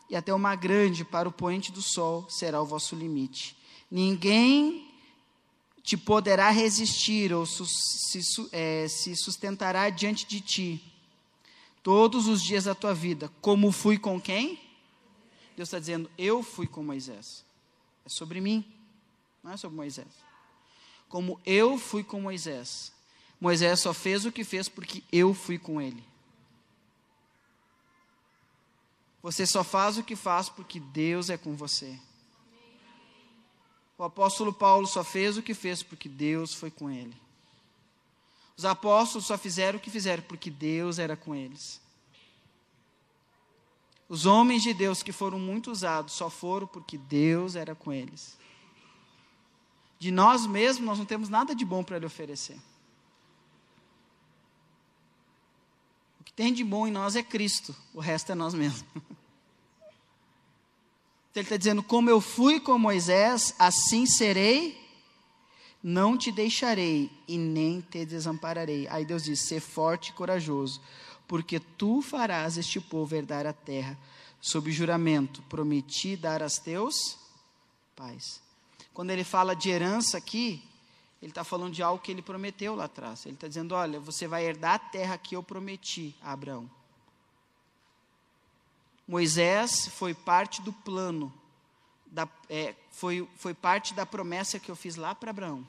e 0.09 0.15
até 0.15 0.33
o 0.33 0.39
mar 0.39 0.57
grande, 0.57 1.05
para 1.05 1.29
o 1.29 1.31
poente 1.31 1.71
do 1.71 1.81
sol, 1.81 2.25
será 2.27 2.59
o 2.59 2.65
vosso 2.65 2.95
limite. 2.95 3.55
Ninguém 3.91 4.86
te 5.87 5.95
poderá 5.95 6.49
resistir 6.49 7.31
ou 7.31 7.45
se, 7.45 8.19
é, 8.51 8.89
se 8.89 9.15
sustentará 9.15 9.89
diante 9.89 10.27
de 10.27 10.41
ti 10.41 10.83
todos 11.81 12.27
os 12.27 12.43
dias 12.43 12.65
da 12.65 12.75
tua 12.75 12.93
vida. 12.93 13.31
Como 13.39 13.71
fui 13.71 13.97
com 13.97 14.19
quem? 14.19 14.59
Deus 15.55 15.69
está 15.69 15.79
dizendo, 15.79 16.11
eu 16.17 16.43
fui 16.43 16.67
com 16.67 16.83
Moisés. 16.83 17.45
É 18.05 18.09
sobre 18.09 18.41
mim, 18.41 18.65
não 19.41 19.53
é 19.53 19.55
sobre 19.55 19.77
Moisés. 19.77 20.09
Como 21.07 21.39
eu 21.45 21.77
fui 21.77 22.03
com 22.03 22.19
Moisés. 22.19 22.91
Moisés 23.39 23.79
só 23.79 23.93
fez 23.93 24.25
o 24.25 24.31
que 24.31 24.43
fez 24.43 24.67
porque 24.67 25.01
eu 25.09 25.33
fui 25.33 25.57
com 25.57 25.81
ele. 25.81 26.03
Você 29.23 29.47
só 29.47 29.63
faz 29.63 29.97
o 29.97 30.03
que 30.03 30.17
faz 30.17 30.49
porque 30.49 30.81
Deus 30.81 31.29
é 31.29 31.37
com 31.37 31.55
você. 31.55 31.97
O 33.97 34.03
apóstolo 34.03 34.53
Paulo 34.53 34.85
só 34.85 35.03
fez 35.03 35.37
o 35.37 35.41
que 35.41 35.53
fez 35.53 35.81
porque 35.81 36.07
Deus 36.07 36.53
foi 36.53 36.69
com 36.69 36.89
ele. 36.89 37.15
Os 38.55 38.65
apóstolos 38.65 39.25
só 39.25 39.37
fizeram 39.37 39.77
o 39.77 39.81
que 39.81 39.89
fizeram 39.89 40.23
porque 40.23 40.49
Deus 40.49 40.99
era 40.99 41.15
com 41.15 41.33
eles. 41.33 41.81
Os 44.07 44.25
homens 44.25 44.63
de 44.63 44.73
Deus 44.73 45.03
que 45.03 45.11
foram 45.11 45.39
muito 45.39 45.71
usados 45.71 46.13
só 46.13 46.29
foram 46.29 46.67
porque 46.67 46.97
Deus 46.97 47.55
era 47.55 47.75
com 47.75 47.91
eles. 47.91 48.37
De 49.99 50.11
nós 50.11 50.45
mesmos, 50.45 50.85
nós 50.85 50.97
não 50.99 51.05
temos 51.05 51.27
nada 51.27 51.55
de 51.55 51.65
bom 51.65 51.83
para 51.83 51.99
lhe 51.99 52.05
oferecer. 52.05 52.57
tem 56.37 56.53
de 56.53 56.63
bom 56.63 56.87
em 56.87 56.91
nós 56.91 57.15
é 57.15 57.23
Cristo, 57.23 57.75
o 57.95 57.99
resto 57.99 58.31
é 58.31 58.35
nós 58.35 58.53
mesmos. 58.53 58.85
Então 61.37 61.43
ele 61.43 61.45
está 61.45 61.57
dizendo: 61.57 61.83
como 61.83 62.09
eu 62.09 62.19
fui 62.19 62.59
com 62.59 62.79
Moisés, 62.79 63.53
assim 63.59 64.07
serei, 64.07 64.75
não 65.83 66.17
te 66.17 66.31
deixarei 66.31 67.11
e 67.27 67.37
nem 67.37 67.79
te 67.79 68.03
desampararei. 68.07 68.87
Aí 68.87 69.05
Deus 69.05 69.23
diz: 69.23 69.41
ser 69.41 69.59
forte 69.59 70.09
e 70.09 70.13
corajoso, 70.13 70.81
porque 71.27 71.59
tu 71.59 72.01
farás 72.01 72.57
este 72.57 72.81
povo 72.81 73.13
herdar 73.13 73.45
a 73.45 73.53
terra, 73.53 73.95
sob 74.41 74.71
juramento, 74.71 75.43
prometi 75.43 76.17
dar 76.17 76.41
aos 76.41 76.57
teus 76.57 77.19
pais. 77.95 78.41
Quando 78.91 79.11
ele 79.11 79.23
fala 79.23 79.55
de 79.55 79.69
herança 79.69 80.17
aqui, 80.17 80.63
ele 81.21 81.29
está 81.29 81.43
falando 81.43 81.71
de 81.71 81.83
algo 81.83 82.01
que 82.01 82.11
ele 82.11 82.23
prometeu 82.23 82.73
lá 82.73 82.85
atrás. 82.85 83.27
Ele 83.27 83.35
está 83.35 83.47
dizendo: 83.47 83.75
olha, 83.75 83.99
você 83.99 84.27
vai 84.27 84.43
herdar 84.43 84.73
a 84.73 84.79
terra 84.79 85.19
que 85.19 85.35
eu 85.35 85.43
prometi 85.43 86.15
a 86.19 86.31
Abraão. 86.31 86.67
Moisés 89.07 89.87
foi 89.87 90.13
parte 90.13 90.61
do 90.61 90.73
plano, 90.73 91.33
da, 92.05 92.27
é, 92.49 92.75
foi, 92.91 93.27
foi 93.37 93.53
parte 93.53 93.93
da 93.93 94.05
promessa 94.05 94.59
que 94.59 94.69
eu 94.69 94.75
fiz 94.75 94.95
lá 94.95 95.15
para 95.15 95.29
Abraão. 95.29 95.67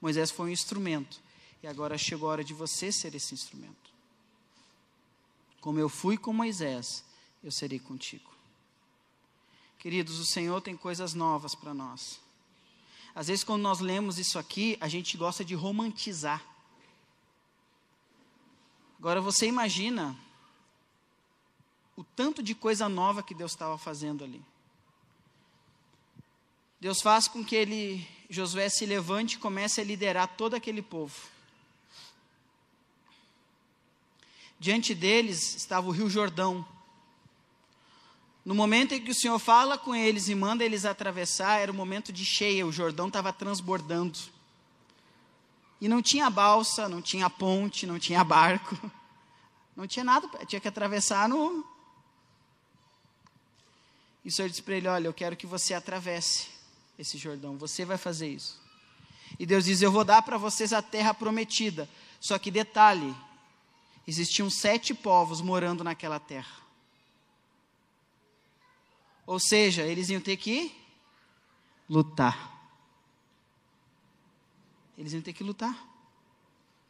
Moisés 0.00 0.30
foi 0.30 0.50
um 0.50 0.52
instrumento. 0.52 1.20
E 1.62 1.66
agora 1.66 1.98
chegou 1.98 2.28
a 2.28 2.32
hora 2.32 2.44
de 2.44 2.54
você 2.54 2.90
ser 2.90 3.14
esse 3.14 3.34
instrumento. 3.34 3.90
Como 5.60 5.78
eu 5.78 5.88
fui 5.88 6.16
com 6.16 6.32
Moisés, 6.32 7.04
eu 7.44 7.50
serei 7.50 7.78
contigo. 7.78 8.30
Queridos, 9.78 10.18
o 10.18 10.24
Senhor 10.24 10.60
tem 10.60 10.76
coisas 10.76 11.14
novas 11.14 11.54
para 11.54 11.74
nós. 11.74 12.20
Às 13.14 13.28
vezes, 13.28 13.44
quando 13.44 13.62
nós 13.62 13.80
lemos 13.80 14.18
isso 14.18 14.38
aqui, 14.38 14.76
a 14.80 14.88
gente 14.88 15.16
gosta 15.16 15.44
de 15.44 15.54
romantizar. 15.54 16.42
Agora, 18.98 19.20
você 19.20 19.46
imagina 19.46 20.16
o 22.00 22.04
tanto 22.16 22.42
de 22.42 22.54
coisa 22.54 22.88
nova 22.88 23.22
que 23.22 23.34
Deus 23.34 23.52
estava 23.52 23.76
fazendo 23.76 24.24
ali. 24.24 24.42
Deus 26.80 27.02
faz 27.02 27.28
com 27.28 27.44
que 27.44 27.54
ele, 27.54 28.08
Josué 28.30 28.70
se 28.70 28.86
levante 28.86 29.34
e 29.34 29.38
comece 29.38 29.82
a 29.82 29.84
liderar 29.84 30.26
todo 30.28 30.54
aquele 30.54 30.80
povo. 30.80 31.14
Diante 34.58 34.94
deles 34.94 35.54
estava 35.54 35.88
o 35.88 35.90
Rio 35.90 36.08
Jordão, 36.08 36.66
no 38.42 38.54
momento 38.54 38.94
em 38.94 39.02
que 39.02 39.10
o 39.10 39.14
Senhor 39.14 39.38
fala 39.38 39.76
com 39.76 39.94
eles 39.94 40.30
e 40.30 40.34
manda 40.34 40.64
eles 40.64 40.86
atravessar, 40.86 41.60
era 41.60 41.70
o 41.70 41.74
momento 41.74 42.10
de 42.10 42.24
cheia, 42.24 42.66
o 42.66 42.72
Jordão 42.72 43.08
estava 43.08 43.30
transbordando. 43.30 44.18
E 45.78 45.86
não 45.86 46.00
tinha 46.00 46.30
balsa, 46.30 46.88
não 46.88 47.02
tinha 47.02 47.28
ponte, 47.28 47.86
não 47.86 47.98
tinha 47.98 48.24
barco, 48.24 48.74
não 49.76 49.86
tinha 49.86 50.02
nada, 50.02 50.26
tinha 50.46 50.60
que 50.60 50.68
atravessar 50.68 51.28
no. 51.28 51.62
E 54.24 54.28
o 54.28 54.32
Senhor 54.32 54.48
disse 54.48 54.62
para 54.62 54.74
ele: 54.74 54.88
Olha, 54.88 55.06
eu 55.08 55.14
quero 55.14 55.36
que 55.36 55.46
você 55.46 55.74
atravesse 55.74 56.48
esse 56.98 57.16
Jordão, 57.16 57.56
você 57.56 57.84
vai 57.84 57.96
fazer 57.96 58.28
isso. 58.28 58.60
E 59.38 59.46
Deus 59.46 59.64
diz: 59.64 59.80
Eu 59.80 59.92
vou 59.92 60.04
dar 60.04 60.22
para 60.22 60.36
vocês 60.36 60.72
a 60.72 60.82
terra 60.82 61.14
prometida. 61.14 61.88
Só 62.20 62.38
que 62.38 62.50
detalhe: 62.50 63.14
existiam 64.06 64.50
sete 64.50 64.92
povos 64.94 65.40
morando 65.40 65.82
naquela 65.82 66.18
terra. 66.18 66.60
Ou 69.26 69.38
seja, 69.38 69.82
eles 69.82 70.08
iam 70.10 70.20
ter 70.20 70.36
que 70.36 70.74
lutar. 71.88 72.58
Eles 74.98 75.12
iam 75.12 75.22
ter 75.22 75.32
que 75.32 75.44
lutar. 75.44 75.72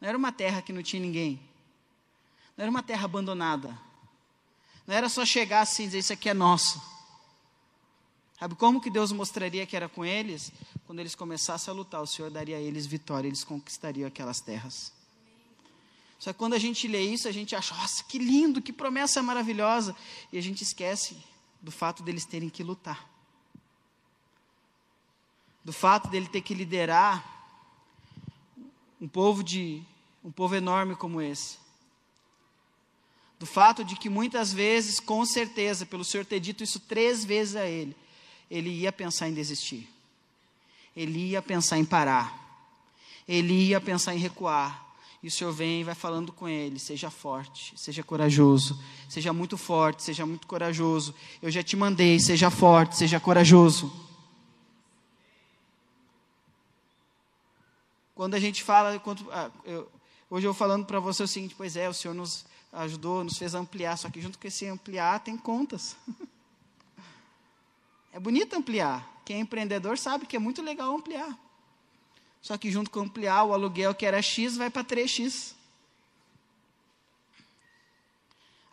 Não 0.01 0.09
era 0.09 0.17
uma 0.17 0.31
terra 0.31 0.61
que 0.61 0.73
não 0.73 0.83
tinha 0.83 1.01
ninguém. 1.01 1.39
Não 2.57 2.63
era 2.63 2.71
uma 2.71 2.83
terra 2.83 3.05
abandonada. 3.05 3.77
Não 4.85 4.95
era 4.95 5.07
só 5.07 5.23
chegar 5.23 5.61
assim 5.61 5.83
e 5.83 5.85
dizer: 5.85 5.99
Isso 5.99 6.13
aqui 6.13 6.27
é 6.27 6.33
nosso. 6.33 6.81
Sabe 8.41 8.55
como 8.55 8.81
que 8.81 8.89
Deus 8.89 9.11
mostraria 9.11 9.67
que 9.67 9.75
era 9.75 9.87
com 9.87 10.03
eles? 10.03 10.51
Quando 10.87 10.99
eles 10.99 11.13
começassem 11.13 11.71
a 11.71 11.77
lutar, 11.77 12.01
o 12.01 12.07
Senhor 12.07 12.31
daria 12.31 12.57
a 12.57 12.59
eles 12.59 12.87
vitória, 12.87 13.27
eles 13.27 13.43
conquistariam 13.43 14.07
aquelas 14.07 14.41
terras. 14.41 14.91
Só 16.17 16.33
que 16.33 16.39
quando 16.39 16.53
a 16.53 16.57
gente 16.57 16.87
lê 16.87 17.01
isso, 17.03 17.27
a 17.27 17.31
gente 17.31 17.55
acha, 17.55 17.75
nossa, 17.75 18.03
que 18.03 18.17
lindo, 18.17 18.59
que 18.59 18.73
promessa 18.73 19.21
maravilhosa. 19.21 19.95
E 20.33 20.39
a 20.39 20.41
gente 20.41 20.63
esquece 20.63 21.15
do 21.61 21.71
fato 21.71 22.01
deles 22.01 22.25
terem 22.25 22.49
que 22.49 22.63
lutar. 22.63 23.07
Do 25.63 25.71
fato 25.71 26.09
dele 26.09 26.27
ter 26.27 26.41
que 26.41 26.55
liderar 26.55 27.23
um 28.99 29.07
povo 29.07 29.43
de 29.43 29.83
um 30.23 30.31
povo 30.31 30.55
enorme 30.55 30.95
como 30.95 31.21
esse. 31.21 31.59
Do 33.37 33.45
fato 33.45 33.83
de 33.83 33.95
que 33.95 34.09
muitas 34.09 34.51
vezes, 34.51 34.99
com 34.99 35.23
certeza, 35.27 35.85
pelo 35.85 36.03
Senhor 36.03 36.25
ter 36.25 36.39
dito 36.39 36.63
isso 36.63 36.79
três 36.79 37.23
vezes 37.23 37.55
a 37.55 37.67
ele, 37.67 37.95
ele 38.51 38.69
ia 38.69 38.91
pensar 38.91 39.29
em 39.29 39.33
desistir. 39.33 39.87
Ele 40.95 41.29
ia 41.29 41.41
pensar 41.41 41.77
em 41.77 41.85
parar. 41.85 42.37
Ele 43.27 43.69
ia 43.69 43.79
pensar 43.79 44.13
em 44.13 44.17
recuar. 44.17 44.89
E 45.23 45.27
o 45.27 45.31
Senhor 45.31 45.53
vem 45.53 45.81
e 45.81 45.83
vai 45.85 45.95
falando 45.95 46.33
com 46.33 46.49
ele: 46.49 46.77
seja 46.77 47.09
forte, 47.09 47.73
seja 47.77 48.03
corajoso, 48.03 48.77
seja 49.07 49.31
muito 49.31 49.57
forte, 49.57 50.03
seja 50.03 50.25
muito 50.25 50.45
corajoso. 50.45 51.15
Eu 51.41 51.49
já 51.49 51.63
te 51.63 51.77
mandei, 51.77 52.19
seja 52.19 52.49
forte, 52.49 52.97
seja 52.97 53.19
corajoso. 53.19 53.91
Quando 58.13 58.33
a 58.33 58.39
gente 58.39 58.61
fala, 58.61 58.99
quando, 58.99 59.25
ah, 59.31 59.49
eu, 59.63 59.89
Hoje 60.33 60.47
eu 60.47 60.53
falando 60.53 60.85
para 60.85 60.97
você 60.97 61.23
o 61.23 61.27
seguinte, 61.27 61.53
pois 61.57 61.75
é, 61.75 61.89
o 61.89 61.93
Senhor 61.93 62.13
nos 62.13 62.45
ajudou, 62.71 63.21
nos 63.21 63.37
fez 63.37 63.53
ampliar, 63.53 63.97
só 63.97 64.09
que 64.09 64.21
junto 64.21 64.39
com 64.39 64.47
esse 64.47 64.65
ampliar 64.65 65.19
tem 65.19 65.35
contas. 65.35 65.97
É 68.11 68.19
bonito 68.19 68.55
ampliar. 68.55 69.21
Quem 69.25 69.37
é 69.37 69.39
empreendedor 69.39 69.97
sabe 69.97 70.25
que 70.25 70.35
é 70.35 70.39
muito 70.39 70.61
legal 70.61 70.95
ampliar. 70.95 71.37
Só 72.41 72.57
que 72.57 72.71
junto 72.71 72.89
com 72.89 73.01
ampliar, 73.01 73.43
o 73.43 73.53
aluguel 73.53 73.93
que 73.93 74.05
era 74.05 74.21
X 74.21 74.57
vai 74.57 74.69
para 74.69 74.83
3X. 74.83 75.53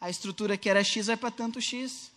A 0.00 0.08
estrutura 0.08 0.56
que 0.56 0.68
era 0.68 0.82
X 0.82 1.06
vai 1.06 1.16
para 1.16 1.30
tanto 1.30 1.60
X. 1.60 2.10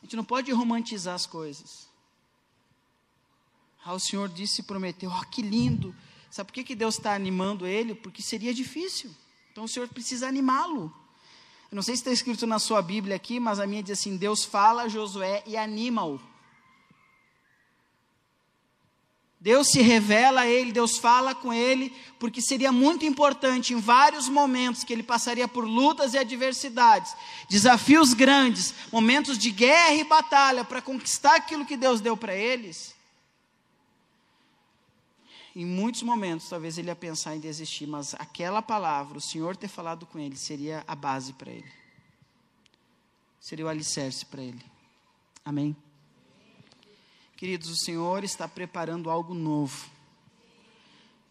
A 0.00 0.04
gente 0.04 0.16
não 0.16 0.24
pode 0.24 0.52
romantizar 0.52 1.14
as 1.14 1.26
coisas. 1.26 1.88
Ah, 3.84 3.94
o 3.94 4.00
Senhor 4.00 4.28
disse 4.28 4.60
e 4.60 4.64
prometeu, 4.64 5.10
oh, 5.10 5.26
que 5.26 5.42
lindo, 5.42 5.94
Sabe 6.30 6.46
por 6.46 6.54
que, 6.54 6.64
que 6.64 6.76
Deus 6.76 6.96
está 6.96 7.12
animando 7.14 7.66
ele? 7.66 7.94
Porque 7.94 8.22
seria 8.22 8.54
difícil. 8.54 9.10
Então 9.50 9.64
o 9.64 9.68
Senhor 9.68 9.88
precisa 9.88 10.28
animá-lo. 10.28 10.94
Eu 11.70 11.76
não 11.76 11.82
sei 11.82 11.94
se 11.94 12.00
está 12.00 12.10
escrito 12.10 12.46
na 12.46 12.58
sua 12.58 12.82
Bíblia 12.82 13.14
aqui, 13.14 13.38
mas 13.38 13.60
a 13.60 13.66
minha 13.66 13.82
diz 13.82 13.98
assim: 13.98 14.16
Deus 14.16 14.44
fala 14.44 14.82
a 14.82 14.88
Josué 14.88 15.42
e 15.46 15.56
anima-o. 15.56 16.20
Deus 19.40 19.68
se 19.68 19.80
revela 19.80 20.42
a 20.42 20.46
ele, 20.46 20.70
Deus 20.70 20.98
fala 20.98 21.34
com 21.34 21.50
ele, 21.50 21.94
porque 22.18 22.42
seria 22.42 22.70
muito 22.70 23.06
importante 23.06 23.72
em 23.72 23.80
vários 23.80 24.28
momentos 24.28 24.84
que 24.84 24.92
ele 24.92 25.02
passaria 25.02 25.48
por 25.48 25.64
lutas 25.64 26.12
e 26.12 26.18
adversidades, 26.18 27.14
desafios 27.48 28.12
grandes, 28.12 28.74
momentos 28.92 29.38
de 29.38 29.50
guerra 29.50 29.94
e 29.94 30.04
batalha 30.04 30.62
para 30.62 30.82
conquistar 30.82 31.36
aquilo 31.36 31.64
que 31.64 31.76
Deus 31.76 32.02
deu 32.02 32.18
para 32.18 32.34
eles 32.34 32.99
em 35.54 35.66
muitos 35.66 36.02
momentos, 36.02 36.48
talvez 36.48 36.78
ele 36.78 36.88
ia 36.88 36.96
pensar 36.96 37.34
em 37.34 37.40
desistir, 37.40 37.86
mas 37.86 38.14
aquela 38.14 38.62
palavra, 38.62 39.18
o 39.18 39.20
Senhor 39.20 39.56
ter 39.56 39.66
falado 39.66 40.06
com 40.06 40.18
ele, 40.18 40.36
seria 40.36 40.84
a 40.86 40.94
base 40.94 41.32
para 41.32 41.50
ele. 41.50 41.70
Seria 43.40 43.64
o 43.64 43.68
alicerce 43.68 44.24
para 44.24 44.42
ele. 44.42 44.64
Amém? 45.44 45.74
Queridos, 47.36 47.68
o 47.68 47.76
Senhor 47.76 48.22
está 48.22 48.46
preparando 48.46 49.10
algo 49.10 49.34
novo. 49.34 49.90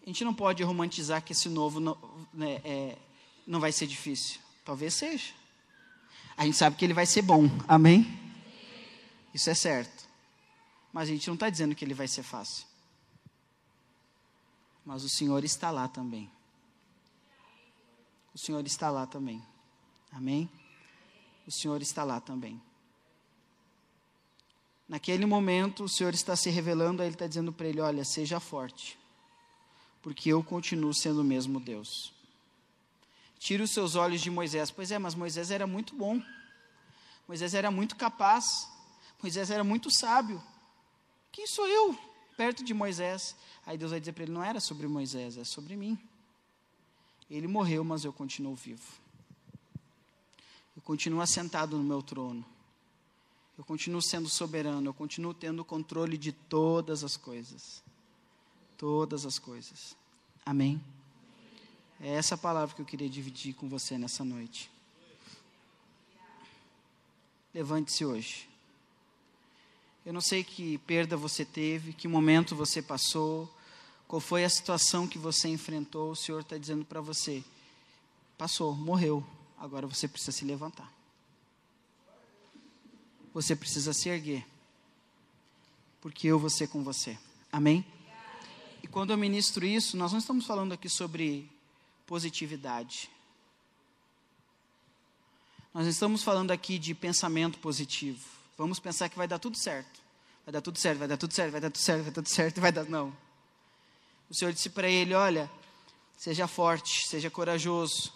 A 0.04 0.06
gente 0.06 0.26
não 0.26 0.34
pode 0.34 0.64
romantizar 0.64 1.24
que 1.24 1.32
esse 1.32 1.48
novo 1.48 1.80
não, 1.80 1.98
né, 2.34 2.60
é, 2.66 2.98
não 3.48 3.60
vai 3.60 3.72
ser 3.72 3.88
difícil. 3.88 4.40
Talvez 4.66 4.96
seja. 4.96 5.34
A 6.36 6.46
gente 6.46 6.58
sabe 6.58 6.76
que 6.76 6.84
ele 6.84 6.94
vai 6.94 7.06
ser 7.06 7.22
bom. 7.22 7.50
Amém? 7.68 8.20
Isso 9.34 9.50
é 9.50 9.54
certo. 9.54 10.10
Mas 10.92 11.08
a 11.08 11.12
gente 11.12 11.28
não 11.28 11.36
está 11.36 11.50
dizendo 11.50 11.76
que 11.76 11.86
ele 11.86 11.94
vai 11.94 12.08
ser 12.08 12.24
fácil 12.24 12.69
mas 14.86 15.04
o 15.04 15.10
Senhor 15.10 15.44
está 15.44 15.72
lá 15.72 15.88
também. 15.88 16.30
O 18.34 18.38
Senhor 18.38 18.66
está 18.66 18.90
lá 18.90 19.06
também. 19.06 19.44
Amém? 20.12 20.50
O 21.46 21.52
Senhor 21.52 21.82
está 21.82 22.04
lá 22.04 22.20
também. 22.20 22.62
Naquele 24.88 25.26
momento, 25.26 25.84
o 25.84 25.90
Senhor 25.90 26.14
está 26.14 26.36
se 26.36 26.50
revelando, 26.50 27.02
aí 27.02 27.08
Ele 27.08 27.16
está 27.16 27.28
dizendo 27.28 27.54
para 27.54 27.68
ele: 27.68 27.80
Olha, 27.80 28.04
seja 28.04 28.40
forte, 28.40 28.98
porque 30.02 30.30
eu 30.30 30.44
continuo 30.44 30.94
sendo 30.94 31.22
o 31.22 31.24
mesmo 31.24 31.60
Deus. 31.60 32.12
Tire 33.38 33.64
os 33.64 33.72
seus 33.72 33.96
olhos 33.96 34.22
de 34.22 34.30
Moisés. 34.30 34.72
Pois 34.72 34.92
é, 34.92 35.00
mas 35.00 35.16
Moisés 35.16 35.52
era 35.52 35.66
muito 35.66 35.96
bom. 35.96 36.22
Moisés 37.28 37.54
era 37.54 37.72
muito 37.72 37.96
capaz. 37.96 38.46
Moisés 39.22 39.50
era 39.50 39.64
muito 39.64 39.90
sábio. 39.92 40.44
Quem 41.32 41.48
sou 41.48 41.68
eu 41.68 42.09
perto 42.40 42.64
de 42.64 42.74
Moisés? 42.74 43.36
Aí 43.66 43.78
Deus 43.78 43.92
vai 43.92 44.00
dizer 44.00 44.14
para 44.14 44.24
ele: 44.24 44.32
não 44.32 44.42
era 44.42 44.62
sobre 44.62 44.88
Moisés, 44.88 45.36
é 45.36 45.44
sobre 45.44 45.76
mim. 45.76 46.00
Ele 47.30 47.48
morreu, 47.48 47.84
mas 47.84 48.06
eu 48.06 48.14
continuo 48.14 48.56
vivo. 48.56 48.94
Eu 50.74 50.82
continuo 50.82 51.20
assentado 51.20 51.78
no 51.78 51.84
meu 51.84 52.02
trono. 52.02 52.46
Eu 53.58 53.66
continuo 53.66 54.02
sendo 54.02 54.30
soberano. 54.30 54.88
Eu 54.88 54.94
continuo 54.94 55.34
tendo 55.34 55.66
controle 55.66 56.18
de 56.18 56.32
todas 56.32 57.04
as 57.04 57.18
coisas. 57.18 57.84
Todas 58.78 59.26
as 59.26 59.38
coisas. 59.38 59.98
Amém? 60.46 60.82
É 62.00 62.14
essa 62.14 62.38
palavra 62.38 62.74
que 62.74 62.82
eu 62.82 62.86
queria 62.86 63.10
dividir 63.10 63.54
com 63.54 63.68
você 63.68 63.98
nessa 63.98 64.24
noite. 64.24 64.72
Levante-se 67.54 68.06
hoje. 68.06 68.49
Eu 70.06 70.14
não 70.14 70.22
sei 70.22 70.44
que 70.44 70.78
perda 70.80 71.18
você 71.18 71.44
teve, 71.44 71.94
que 71.94 72.08
momento 72.08 72.56
você 72.56 72.82
passou, 72.82 73.54
qual 74.08 74.20
foi 74.20 74.44
a 74.44 74.50
situação 74.50 75.08
que 75.08 75.20
você 75.20 75.48
enfrentou? 75.50 76.12
O 76.12 76.16
Senhor 76.16 76.42
está 76.42 76.58
dizendo 76.58 76.84
para 76.84 77.00
você: 77.00 77.44
passou, 78.38 78.76
morreu, 78.76 79.24
agora 79.58 79.86
você 79.86 80.08
precisa 80.08 80.32
se 80.32 80.46
levantar. 80.46 80.92
Você 83.34 83.56
precisa 83.56 83.94
se 83.94 84.10
erguer, 84.10 84.44
porque 86.02 86.28
eu 86.28 86.40
vou 86.40 86.50
ser 86.50 86.68
com 86.70 86.84
você. 86.84 87.18
Amém? 87.52 87.86
E 88.82 88.88
quando 88.88 89.12
eu 89.12 89.18
ministro 89.18 89.66
isso, 89.66 89.96
nós 89.96 90.12
não 90.12 90.20
estamos 90.20 90.46
falando 90.46 90.74
aqui 90.74 90.90
sobre 90.90 91.48
positividade. 92.08 93.12
Nós 95.72 95.86
estamos 95.86 96.24
falando 96.24 96.50
aqui 96.50 96.80
de 96.80 96.96
pensamento 96.96 97.60
positivo. 97.60 98.39
Vamos 98.60 98.78
pensar 98.78 99.08
que 99.08 99.18
vai 99.18 99.26
dar 99.26 99.40
tudo 99.40 99.58
certo. 99.58 100.02
Vai 100.46 100.52
dar 100.52 100.60
tudo 100.60 100.78
certo, 100.78 101.00
vai 101.00 101.08
dar 101.08 101.16
tudo 101.16 101.34
certo, 101.34 101.52
vai 101.54 101.62
dar 101.62 101.70
tudo 101.70 101.82
certo, 101.82 102.04
vai 102.04 102.12
dar 102.12 102.22
tudo 102.22 102.28
certo, 102.28 102.60
vai 102.60 102.72
dar. 102.74 102.84
Não. 102.84 103.16
O 104.30 104.36
Senhor 104.36 104.52
disse 104.52 104.70
para 104.70 104.90
ele: 104.90 105.14
Olha, 105.14 105.50
seja 106.18 106.46
forte, 106.46 107.08
seja 107.08 107.30
corajoso. 107.30 108.12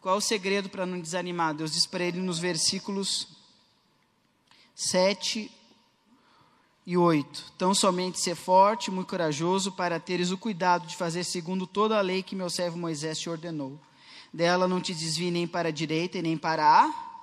Qual 0.00 0.14
é 0.14 0.18
o 0.18 0.22
segredo 0.22 0.70
para 0.70 0.86
não 0.86 0.98
desanimar? 0.98 1.54
Deus 1.54 1.72
diz 1.74 1.84
para 1.84 2.02
ele 2.02 2.18
nos 2.18 2.38
versículos 2.38 3.28
7 4.74 5.52
e 6.86 6.96
8: 6.96 7.52
Tão 7.58 7.74
somente 7.74 8.18
ser 8.18 8.36
forte, 8.36 8.90
muito 8.90 9.10
corajoso, 9.10 9.70
para 9.70 10.00
teres 10.00 10.30
o 10.30 10.38
cuidado 10.38 10.86
de 10.86 10.96
fazer 10.96 11.24
segundo 11.24 11.66
toda 11.66 11.98
a 11.98 12.00
lei 12.00 12.22
que 12.22 12.34
meu 12.34 12.48
servo 12.48 12.78
Moisés 12.78 13.18
te 13.18 13.28
ordenou. 13.28 13.78
Dela 14.32 14.66
não 14.66 14.80
te 14.80 14.94
desvie 14.94 15.30
nem 15.30 15.46
para 15.46 15.68
a 15.68 15.72
direita 15.72 16.16
e 16.16 16.22
nem 16.22 16.38
para 16.38 16.64
a, 16.64 17.15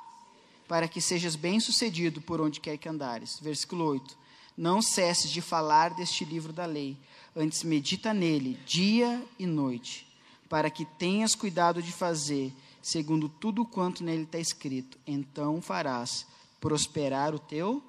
para 0.73 0.87
que 0.87 0.99
sejas 0.99 1.35
bem-sucedido 1.35 2.19
por 2.19 2.41
onde 2.41 2.59
quer 2.59 2.79
que 2.79 2.89
andares. 2.89 3.39
Versículo 3.39 3.85
8: 3.85 4.17
Não 4.57 4.81
cesses 4.81 5.29
de 5.29 5.39
falar 5.39 5.93
deste 5.93 6.25
livro 6.25 6.51
da 6.51 6.65
lei 6.65 6.97
antes 7.35 7.61
medita 7.61 8.11
nele 8.11 8.55
dia 8.65 9.23
e 9.37 9.45
noite, 9.45 10.11
para 10.49 10.71
que 10.71 10.83
tenhas 10.83 11.35
cuidado 11.35 11.79
de 11.79 11.91
fazer 11.91 12.51
segundo 12.81 13.29
tudo 13.29 13.63
quanto 13.63 14.03
nele 14.03 14.23
está 14.23 14.39
escrito. 14.39 14.97
Então 15.05 15.61
farás 15.61 16.25
prosperar 16.59 17.35
o 17.35 17.39
teu 17.39 17.79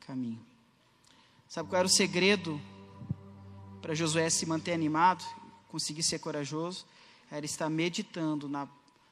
caminho. 0.00 0.40
Sabe 1.46 1.68
qual 1.68 1.80
era 1.80 1.88
o 1.88 1.90
segredo 1.90 2.58
para 3.82 3.94
Josué 3.94 4.30
se 4.30 4.46
manter 4.46 4.72
animado, 4.72 5.22
conseguir 5.68 6.02
ser 6.02 6.20
corajoso? 6.20 6.86
Era 7.30 7.44
estar 7.44 7.68
meditando 7.68 8.48
na, 8.48 8.66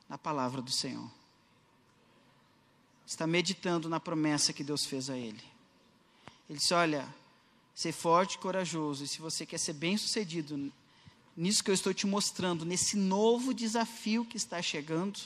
na 0.08 0.16
palavra 0.16 0.62
do 0.62 0.70
Senhor. 0.70 1.14
Está 3.06 3.26
meditando 3.26 3.88
na 3.88 4.00
promessa 4.00 4.52
que 4.52 4.64
Deus 4.64 4.84
fez 4.84 5.08
a 5.08 5.16
ele. 5.16 5.42
Ele 6.48 6.58
disse: 6.58 6.74
Olha, 6.74 7.06
ser 7.74 7.92
forte 7.92 8.34
e 8.34 8.38
corajoso. 8.38 9.04
E 9.04 9.08
se 9.08 9.20
você 9.20 9.46
quer 9.46 9.58
ser 9.58 9.74
bem-sucedido 9.74 10.72
nisso 11.36 11.62
que 11.62 11.70
eu 11.70 11.74
estou 11.74 11.92
te 11.92 12.06
mostrando, 12.06 12.64
nesse 12.64 12.96
novo 12.96 13.52
desafio 13.52 14.24
que 14.24 14.36
está 14.36 14.60
chegando, 14.60 15.20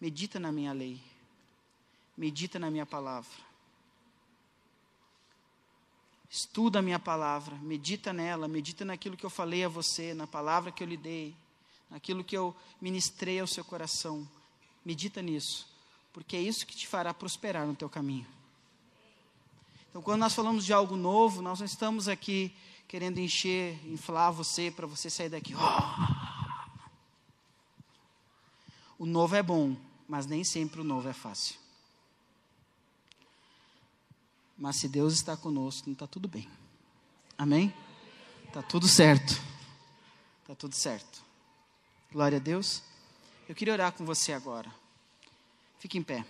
medita 0.00 0.38
na 0.38 0.52
minha 0.52 0.72
lei. 0.72 1.00
Medita 2.16 2.58
na 2.58 2.70
minha 2.70 2.84
palavra. 2.84 3.30
Estuda 6.28 6.78
a 6.78 6.82
minha 6.82 6.98
palavra, 6.98 7.56
medita 7.56 8.12
nela, 8.12 8.48
medita 8.48 8.84
naquilo 8.84 9.16
que 9.16 9.24
eu 9.24 9.30
falei 9.30 9.64
a 9.64 9.68
você, 9.68 10.14
na 10.14 10.26
palavra 10.26 10.72
que 10.72 10.82
eu 10.82 10.86
lhe 10.86 10.96
dei. 10.96 11.36
aquilo 11.90 12.24
que 12.24 12.36
eu 12.36 12.56
ministrei 12.80 13.38
ao 13.38 13.46
seu 13.46 13.62
coração. 13.62 14.26
Medita 14.82 15.20
nisso, 15.20 15.68
porque 16.12 16.36
é 16.36 16.40
isso 16.40 16.66
que 16.66 16.76
te 16.76 16.86
fará 16.86 17.14
prosperar 17.14 17.66
no 17.66 17.74
teu 17.74 17.88
caminho. 17.88 18.26
Então, 19.90 20.02
quando 20.02 20.20
nós 20.20 20.34
falamos 20.34 20.64
de 20.64 20.72
algo 20.72 20.96
novo, 20.96 21.42
nós 21.42 21.58
não 21.58 21.66
estamos 21.66 22.08
aqui 22.08 22.54
querendo 22.88 23.18
encher, 23.18 23.78
inflar 23.86 24.32
você 24.32 24.70
para 24.70 24.86
você 24.86 25.08
sair 25.10 25.28
daqui. 25.28 25.54
Oh! 25.54 26.22
O 28.98 29.06
novo 29.06 29.34
é 29.34 29.42
bom, 29.42 29.76
mas 30.08 30.26
nem 30.26 30.44
sempre 30.44 30.80
o 30.80 30.84
novo 30.84 31.08
é 31.08 31.12
fácil. 31.12 31.56
Mas 34.56 34.76
se 34.76 34.88
Deus 34.88 35.14
está 35.14 35.36
conosco, 35.36 35.90
está 35.90 36.06
tudo 36.06 36.28
bem. 36.28 36.48
Amém? 37.36 37.74
Está 38.46 38.62
tudo 38.62 38.86
certo. 38.86 39.40
Está 40.42 40.54
tudo 40.54 40.74
certo. 40.74 41.22
Glória 42.12 42.38
a 42.38 42.40
Deus. 42.40 42.82
Eu 43.48 43.54
queria 43.54 43.74
orar 43.74 43.92
com 43.92 44.04
você 44.04 44.32
agora. 44.32 44.72
Fique 45.82 45.98
em 45.98 46.02
pé. 46.04 46.24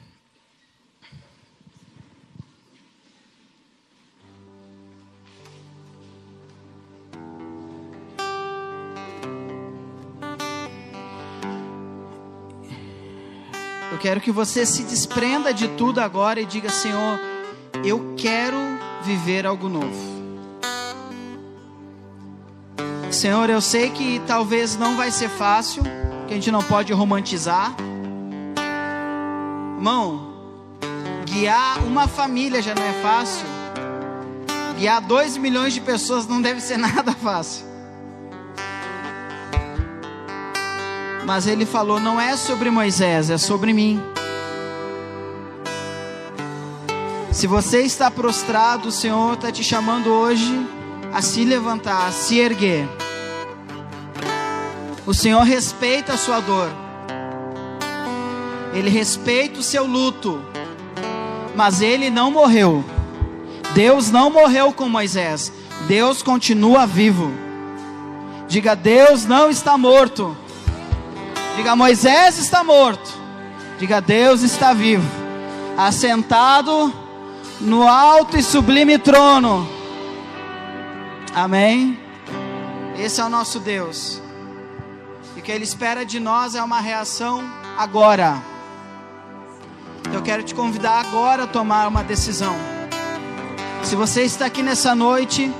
Eu 13.90 13.98
quero 13.98 14.22
que 14.22 14.32
você 14.32 14.64
se 14.64 14.84
desprenda 14.84 15.52
de 15.52 15.68
tudo 15.76 15.98
agora 15.98 16.40
e 16.40 16.46
diga: 16.46 16.70
Senhor, 16.70 17.20
eu 17.84 18.14
quero 18.16 18.56
viver 19.04 19.44
algo 19.44 19.68
novo. 19.68 20.12
Senhor, 23.10 23.50
eu 23.50 23.60
sei 23.60 23.90
que 23.90 24.18
talvez 24.26 24.78
não 24.78 24.96
vai 24.96 25.10
ser 25.10 25.28
fácil, 25.28 25.82
que 26.26 26.32
a 26.32 26.36
gente 26.36 26.50
não 26.50 26.62
pode 26.62 26.90
romantizar. 26.94 27.76
Irmão, 29.82 30.32
guiar 31.24 31.84
uma 31.84 32.06
família 32.06 32.62
já 32.62 32.72
não 32.72 32.84
é 32.84 32.92
fácil. 33.02 33.44
Guiar 34.78 35.00
dois 35.00 35.36
milhões 35.36 35.72
de 35.72 35.80
pessoas 35.80 36.24
não 36.24 36.40
deve 36.40 36.60
ser 36.60 36.76
nada 36.78 37.10
fácil. 37.12 37.66
Mas 41.26 41.48
ele 41.48 41.66
falou: 41.66 41.98
não 41.98 42.20
é 42.20 42.36
sobre 42.36 42.70
Moisés, 42.70 43.28
é 43.28 43.36
sobre 43.36 43.72
mim. 43.72 44.00
Se 47.32 47.48
você 47.48 47.82
está 47.82 48.08
prostrado, 48.08 48.86
o 48.86 48.92
Senhor 48.92 49.34
está 49.34 49.50
te 49.50 49.64
chamando 49.64 50.10
hoje 50.10 50.64
a 51.12 51.20
se 51.20 51.44
levantar, 51.44 52.06
a 52.06 52.12
se 52.12 52.38
erguer. 52.38 52.88
O 55.04 55.12
Senhor 55.12 55.42
respeita 55.42 56.12
a 56.12 56.16
sua 56.16 56.38
dor. 56.38 56.70
Ele 58.72 58.90
respeita 58.90 59.60
o 59.60 59.62
seu 59.62 59.86
luto. 59.86 60.42
Mas 61.54 61.80
ele 61.82 62.10
não 62.10 62.30
morreu. 62.30 62.84
Deus 63.74 64.10
não 64.10 64.30
morreu 64.30 64.72
com 64.72 64.88
Moisés. 64.88 65.52
Deus 65.86 66.22
continua 66.22 66.86
vivo. 66.86 67.32
Diga: 68.48 68.74
Deus 68.74 69.24
não 69.24 69.50
está 69.50 69.76
morto. 69.76 70.36
Diga: 71.56 71.76
Moisés 71.76 72.38
está 72.38 72.62
morto. 72.62 73.12
Diga: 73.78 74.00
Deus 74.00 74.42
está 74.42 74.72
vivo. 74.72 75.08
Assentado 75.76 76.92
no 77.60 77.86
alto 77.86 78.36
e 78.36 78.42
sublime 78.42 78.98
trono. 78.98 79.68
Amém. 81.34 81.98
Esse 82.98 83.20
é 83.20 83.24
o 83.24 83.28
nosso 83.28 83.58
Deus. 83.58 84.20
O 85.36 85.40
que 85.40 85.50
Ele 85.50 85.64
espera 85.64 86.04
de 86.04 86.20
nós 86.20 86.54
é 86.54 86.62
uma 86.62 86.80
reação 86.80 87.42
agora. 87.76 88.51
Eu 90.12 90.20
quero 90.22 90.42
te 90.42 90.54
convidar 90.54 91.00
agora 91.00 91.44
a 91.44 91.46
tomar 91.46 91.88
uma 91.88 92.04
decisão. 92.04 92.54
Se 93.82 93.96
você 93.96 94.22
está 94.22 94.46
aqui 94.46 94.62
nessa 94.62 94.94
noite 94.94 95.50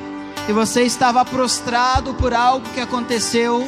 e 0.48 0.52
você 0.52 0.82
estava 0.82 1.24
prostrado 1.24 2.14
por 2.14 2.34
algo 2.34 2.68
que 2.70 2.80
aconteceu, 2.80 3.66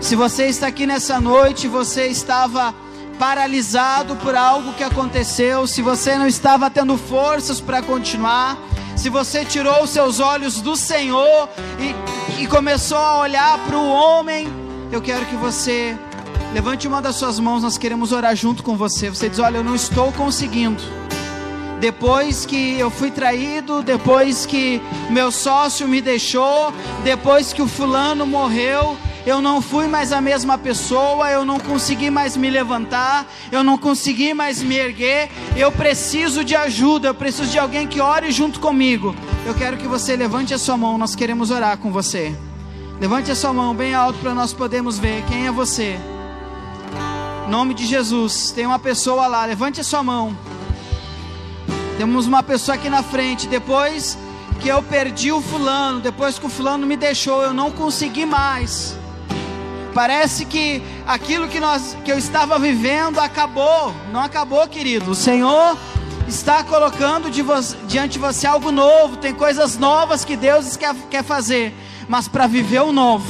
se 0.00 0.14
você 0.14 0.46
está 0.46 0.68
aqui 0.68 0.86
nessa 0.86 1.20
noite 1.20 1.66
você 1.66 2.06
estava 2.06 2.74
paralisado 3.18 4.14
por 4.16 4.36
algo 4.36 4.72
que 4.74 4.84
aconteceu, 4.84 5.66
se 5.66 5.82
você 5.82 6.16
não 6.16 6.26
estava 6.26 6.70
tendo 6.70 6.96
forças 6.96 7.60
para 7.60 7.82
continuar, 7.82 8.56
se 8.94 9.10
você 9.10 9.44
tirou 9.44 9.82
os 9.82 9.90
seus 9.90 10.20
olhos 10.20 10.60
do 10.60 10.76
Senhor 10.76 11.48
e, 11.80 12.42
e 12.42 12.46
começou 12.46 12.98
a 12.98 13.20
olhar 13.20 13.58
para 13.58 13.76
o 13.76 13.88
homem 13.88 14.66
eu 14.92 15.02
quero 15.02 15.26
que 15.26 15.34
você 15.34 15.98
levante 16.52 16.88
uma 16.88 17.00
das 17.02 17.16
suas 17.16 17.38
mãos, 17.38 17.62
nós 17.62 17.78
queremos 17.78 18.12
orar 18.12 18.34
junto 18.34 18.62
com 18.62 18.76
você. 18.76 19.08
Você 19.08 19.28
diz: 19.28 19.38
Olha, 19.38 19.58
eu 19.58 19.64
não 19.64 19.74
estou 19.74 20.12
conseguindo. 20.12 20.82
Depois 21.80 22.46
que 22.46 22.78
eu 22.78 22.90
fui 22.90 23.10
traído, 23.10 23.82
depois 23.82 24.46
que 24.46 24.80
meu 25.10 25.30
sócio 25.30 25.86
me 25.86 26.00
deixou, 26.00 26.72
depois 27.04 27.52
que 27.52 27.60
o 27.60 27.68
fulano 27.68 28.26
morreu, 28.26 28.96
eu 29.26 29.42
não 29.42 29.60
fui 29.60 29.86
mais 29.86 30.12
a 30.12 30.20
mesma 30.20 30.56
pessoa, 30.56 31.28
eu 31.28 31.44
não 31.44 31.58
consegui 31.58 32.10
mais 32.10 32.36
me 32.36 32.48
levantar, 32.48 33.26
eu 33.52 33.62
não 33.62 33.76
consegui 33.76 34.32
mais 34.32 34.62
me 34.62 34.76
erguer. 34.76 35.28
Eu 35.56 35.70
preciso 35.70 36.44
de 36.44 36.56
ajuda, 36.56 37.08
eu 37.08 37.14
preciso 37.14 37.50
de 37.50 37.58
alguém 37.58 37.86
que 37.86 38.00
ore 38.00 38.30
junto 38.30 38.58
comigo. 38.58 39.14
Eu 39.44 39.52
quero 39.52 39.76
que 39.76 39.86
você 39.86 40.16
levante 40.16 40.54
a 40.54 40.58
sua 40.58 40.76
mão, 40.76 40.96
nós 40.96 41.14
queremos 41.14 41.50
orar 41.50 41.76
com 41.76 41.90
você. 41.90 42.34
Levante 43.00 43.30
a 43.30 43.34
sua 43.34 43.52
mão 43.52 43.74
bem 43.74 43.94
alto 43.94 44.18
para 44.20 44.32
nós 44.32 44.52
podermos 44.52 44.98
ver 44.98 45.22
quem 45.28 45.46
é 45.46 45.52
você. 45.52 45.98
Nome 47.48 47.74
de 47.74 47.86
Jesus, 47.86 48.50
tem 48.50 48.66
uma 48.66 48.78
pessoa 48.78 49.28
lá, 49.28 49.44
levante 49.44 49.80
a 49.80 49.84
sua 49.84 50.02
mão. 50.02 50.36
Temos 51.96 52.26
uma 52.26 52.42
pessoa 52.42 52.74
aqui 52.74 52.90
na 52.90 53.04
frente. 53.04 53.46
Depois 53.46 54.18
que 54.60 54.68
eu 54.68 54.82
perdi 54.82 55.30
o 55.30 55.40
fulano, 55.40 56.00
depois 56.00 56.38
que 56.38 56.46
o 56.46 56.48
fulano 56.48 56.86
me 56.86 56.96
deixou, 56.96 57.42
eu 57.42 57.54
não 57.54 57.70
consegui 57.70 58.26
mais. 58.26 58.98
Parece 59.94 60.44
que 60.44 60.82
aquilo 61.06 61.48
que, 61.48 61.60
nós, 61.60 61.96
que 62.04 62.10
eu 62.10 62.18
estava 62.18 62.58
vivendo 62.58 63.18
acabou. 63.20 63.94
Não 64.12 64.20
acabou, 64.20 64.66
querido. 64.66 65.12
O 65.12 65.14
Senhor 65.14 65.78
está 66.26 66.64
colocando 66.64 67.30
de 67.30 67.44
diante 67.86 68.14
de 68.14 68.18
você 68.18 68.46
algo 68.46 68.72
novo. 68.72 69.16
Tem 69.16 69.32
coisas 69.32 69.78
novas 69.78 70.24
que 70.24 70.36
Deus 70.36 70.76
quer, 70.76 70.94
quer 71.08 71.22
fazer. 71.22 71.72
Mas 72.08 72.26
para 72.26 72.46
viver 72.46 72.82
o 72.82 72.92
novo, 72.92 73.24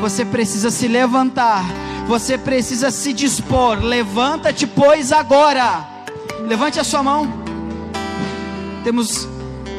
você 0.00 0.24
precisa 0.24 0.70
se 0.70 0.88
levantar, 0.88 1.64
você 2.06 2.38
precisa 2.38 2.90
se 2.90 3.12
dispor. 3.12 3.78
Levanta-te, 3.80 4.66
pois, 4.66 5.12
agora. 5.12 5.84
Levante 6.40 6.78
a 6.78 6.84
sua 6.84 7.02
mão. 7.02 7.28
Temos 8.84 9.28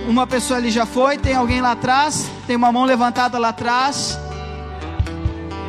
uma 0.08 0.28
pessoa 0.28 0.58
ali 0.58 0.70
já 0.70 0.86
foi, 0.86 1.18
tem 1.18 1.36
alguém 1.36 1.62
lá 1.62 1.72
atrás, 1.72 2.30
tem 2.46 2.56
uma 2.56 2.72
mão 2.72 2.86
levantada 2.86 3.38
lá 3.38 3.50
atrás. 3.50 4.18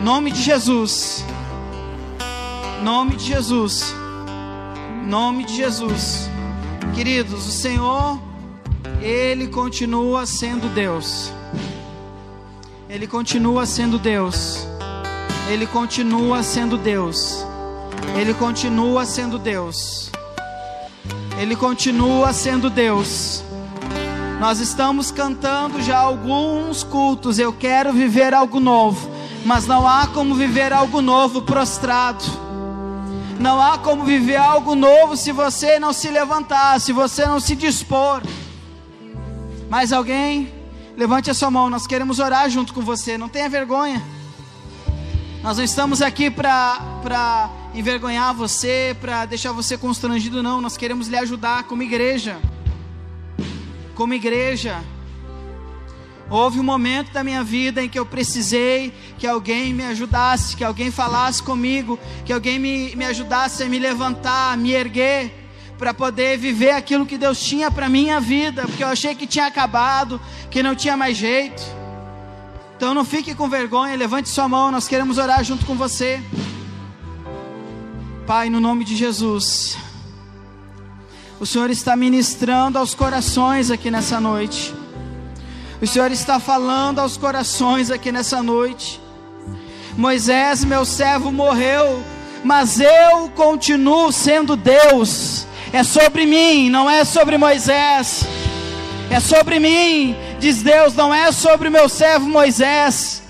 Nome 0.03 0.31
de 0.31 0.43
Jesus. 0.43 1.25
Nome 2.83 3.17
de 3.17 3.25
Jesus. 3.25 3.95
Nome 5.05 5.45
de 5.45 5.57
Jesus. 5.57 6.29
Queridos, 6.95 7.47
o 7.47 7.53
Senhor, 7.53 8.21
Ele 9.01 9.47
continua 9.47 10.27
sendo 10.27 10.69
Deus. 10.75 11.33
Ele 12.89 13.07
continua 13.07 13.67
sendo 13.67 13.99
Deus. 13.99 14.67
Ele 15.49 15.67
continua 15.67 16.43
sendo 16.43 16.77
Deus. 16.77 17.43
Ele 18.15 18.35
continua 18.35 19.07
sendo 19.07 19.39
Deus. 19.39 20.11
Ele 21.39 21.57
continua 21.57 22.35
sendo 22.35 22.69
Deus. 22.69 23.43
Nós 24.39 24.61
estamos 24.61 25.11
cantando 25.11 25.81
já 25.81 25.97
alguns 25.97 26.85
cultos. 26.85 27.39
Eu 27.39 27.51
quero 27.51 27.95
viver 27.95 28.35
algo 28.35 28.61
novo. 28.61 29.09
Mas 29.47 29.67
não 29.67 29.89
há 29.89 30.07
como 30.09 30.35
viver 30.35 30.71
algo 30.71 31.01
novo 31.01 31.41
prostrado. 31.41 32.25
Não 33.41 33.59
há 33.59 33.79
como 33.79 34.05
viver 34.05 34.37
algo 34.37 34.75
novo 34.75 35.17
se 35.17 35.33
você 35.33 35.79
não 35.79 35.95
se 35.95 36.11
levantar, 36.11 36.79
se 36.79 36.93
você 36.93 37.25
não 37.25 37.41
se 37.41 37.57
dispor. 37.57 38.21
Mais 39.71 39.95
alguém? 39.95 40.53
Levante 40.95 41.31
a 41.31 41.35
sua 41.35 41.51
mão, 41.51 41.71
nós 41.71 41.87
queremos 41.87 42.19
orar 42.19 42.51
junto 42.51 42.75
com 42.75 42.83
você, 42.83 43.17
não 43.17 43.29
tenha 43.29 43.49
vergonha. 43.49 44.03
Nós 45.43 45.57
não 45.57 45.65
estamos 45.65 46.03
aqui 46.03 46.31
para 46.31 47.51
envergonhar 47.73 48.35
você, 48.35 48.97
para 49.01 49.25
deixar 49.25 49.53
você 49.53 49.79
constrangido, 49.79 50.43
não. 50.43 50.61
Nós 50.61 50.77
queremos 50.77 51.07
lhe 51.07 51.17
ajudar 51.17 51.63
como 51.65 51.83
igreja. 51.83 52.39
Como 53.95 54.15
igreja. 54.15 54.83
Houve 56.29 56.59
um 56.59 56.65
momento 56.65 57.13
da 57.13 57.23
minha 57.23 57.43
vida 57.45 57.83
em 57.83 57.89
que 57.89 57.99
eu 57.99 58.05
precisei 58.05 58.93
que 59.17 59.27
alguém 59.27 59.73
me 59.73 59.85
ajudasse, 59.85 60.57
que 60.57 60.65
alguém 60.65 60.91
falasse 60.91 61.43
comigo, 61.43 61.99
que 62.25 62.33
alguém 62.33 62.59
me, 62.59 62.95
me 62.97 63.05
ajudasse 63.05 63.63
a 63.63 63.69
me 63.69 63.79
levantar, 63.79 64.53
a 64.53 64.57
me 64.57 64.73
erguer 64.73 65.33
para 65.79 65.95
poder 65.95 66.37
viver 66.37 66.73
aquilo 66.73 67.07
que 67.07 67.17
Deus 67.17 67.41
tinha 67.41 67.71
para 67.71 67.89
minha 67.89 68.21
vida, 68.21 68.63
porque 68.63 68.83
eu 68.83 68.89
achei 68.89 69.15
que 69.15 69.27
tinha 69.27 69.47
acabado, 69.47 70.21
que 70.51 70.63
não 70.65 70.75
tinha 70.75 70.97
mais 70.97 71.17
jeito. 71.17 71.78
Então 72.79 72.95
não 72.95 73.05
fique 73.05 73.35
com 73.35 73.49
vergonha, 73.49 73.97
levante 73.97 74.29
sua 74.29 74.47
mão, 74.47 74.71
nós 74.71 74.87
queremos 74.87 75.19
orar 75.19 75.43
junto 75.43 75.67
com 75.67 75.75
você. 75.75 76.23
Pai, 78.25 78.49
no 78.49 78.61
nome 78.61 78.85
de 78.85 78.95
Jesus, 78.95 79.77
o 81.41 81.45
Senhor 81.45 81.71
está 81.71 81.97
ministrando 81.97 82.79
aos 82.79 82.95
corações 82.95 83.73
aqui 83.73 83.91
nessa 83.91 84.21
noite. 84.21 84.73
O 85.83 85.87
Senhor 85.89 86.13
está 86.13 86.39
falando 86.39 87.01
aos 87.01 87.17
corações 87.17 87.91
aqui 87.91 88.13
nessa 88.13 88.45
noite. 88.45 89.01
Moisés, 89.97 90.65
meu 90.65 90.85
servo, 90.85 91.33
morreu, 91.33 92.01
mas 92.45 92.79
eu 92.79 93.29
continuo 93.35 94.13
sendo 94.13 94.55
Deus. 94.55 95.49
É 95.73 95.83
sobre 95.83 96.27
mim, 96.27 96.71
não 96.71 96.89
é 96.89 97.05
sobre 97.05 97.37
Moisés. 97.37 98.25
É 99.11 99.19
sobre 99.19 99.59
mim, 99.59 100.15
diz 100.39 100.63
Deus, 100.63 100.95
não 100.95 101.15
é 101.15 101.31
sobre 101.33 101.69
meu 101.71 101.89
servo 101.89 102.29
Moisés. 102.29 103.23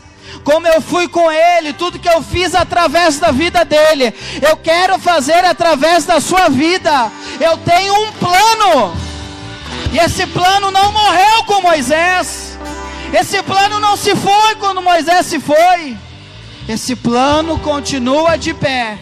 Como 0.45 0.67
eu 0.67 0.81
fui 0.81 1.09
com 1.09 1.31
ele, 1.31 1.73
tudo 1.73 1.99
que 1.99 2.09
eu 2.09 2.23
fiz 2.23 2.55
através 2.55 3.19
da 3.19 3.31
vida 3.31 3.65
dele, 3.65 4.15
eu 4.41 4.57
quero 4.57 4.99
fazer 4.99 5.45
através 5.45 6.05
da 6.05 6.21
sua 6.21 6.49
vida. 6.49 7.11
Eu 7.41 7.57
tenho 7.59 7.95
um 7.95 8.13
plano, 8.13 8.95
e 9.93 9.99
esse 9.99 10.27
plano 10.27 10.71
não 10.71 10.93
morreu 10.93 11.45
com 11.47 11.63
Moisés, 11.63 12.59
esse 13.13 13.43
plano 13.43 13.81
não 13.81 13.97
se 13.97 14.15
foi 14.15 14.55
quando 14.57 14.83
Moisés 14.83 15.27
se 15.27 15.41
foi. 15.41 15.97
Esse 16.69 16.95
plano 16.95 17.59
continua 17.61 18.37
de 18.37 18.53
pé. 18.53 18.99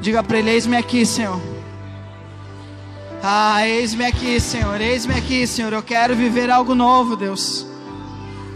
Diga 0.00 0.22
para 0.22 0.38
ele: 0.38 0.50
Eis-me 0.50 0.76
aqui, 0.76 1.06
Senhor. 1.06 1.55
Ah, 3.22 3.66
eis-me 3.66 4.04
aqui, 4.04 4.38
Senhor. 4.40 4.80
Eis-me 4.80 5.14
aqui, 5.14 5.46
Senhor. 5.46 5.72
Eu 5.72 5.82
quero 5.82 6.14
viver 6.14 6.50
algo 6.50 6.74
novo, 6.74 7.16
Deus. 7.16 7.66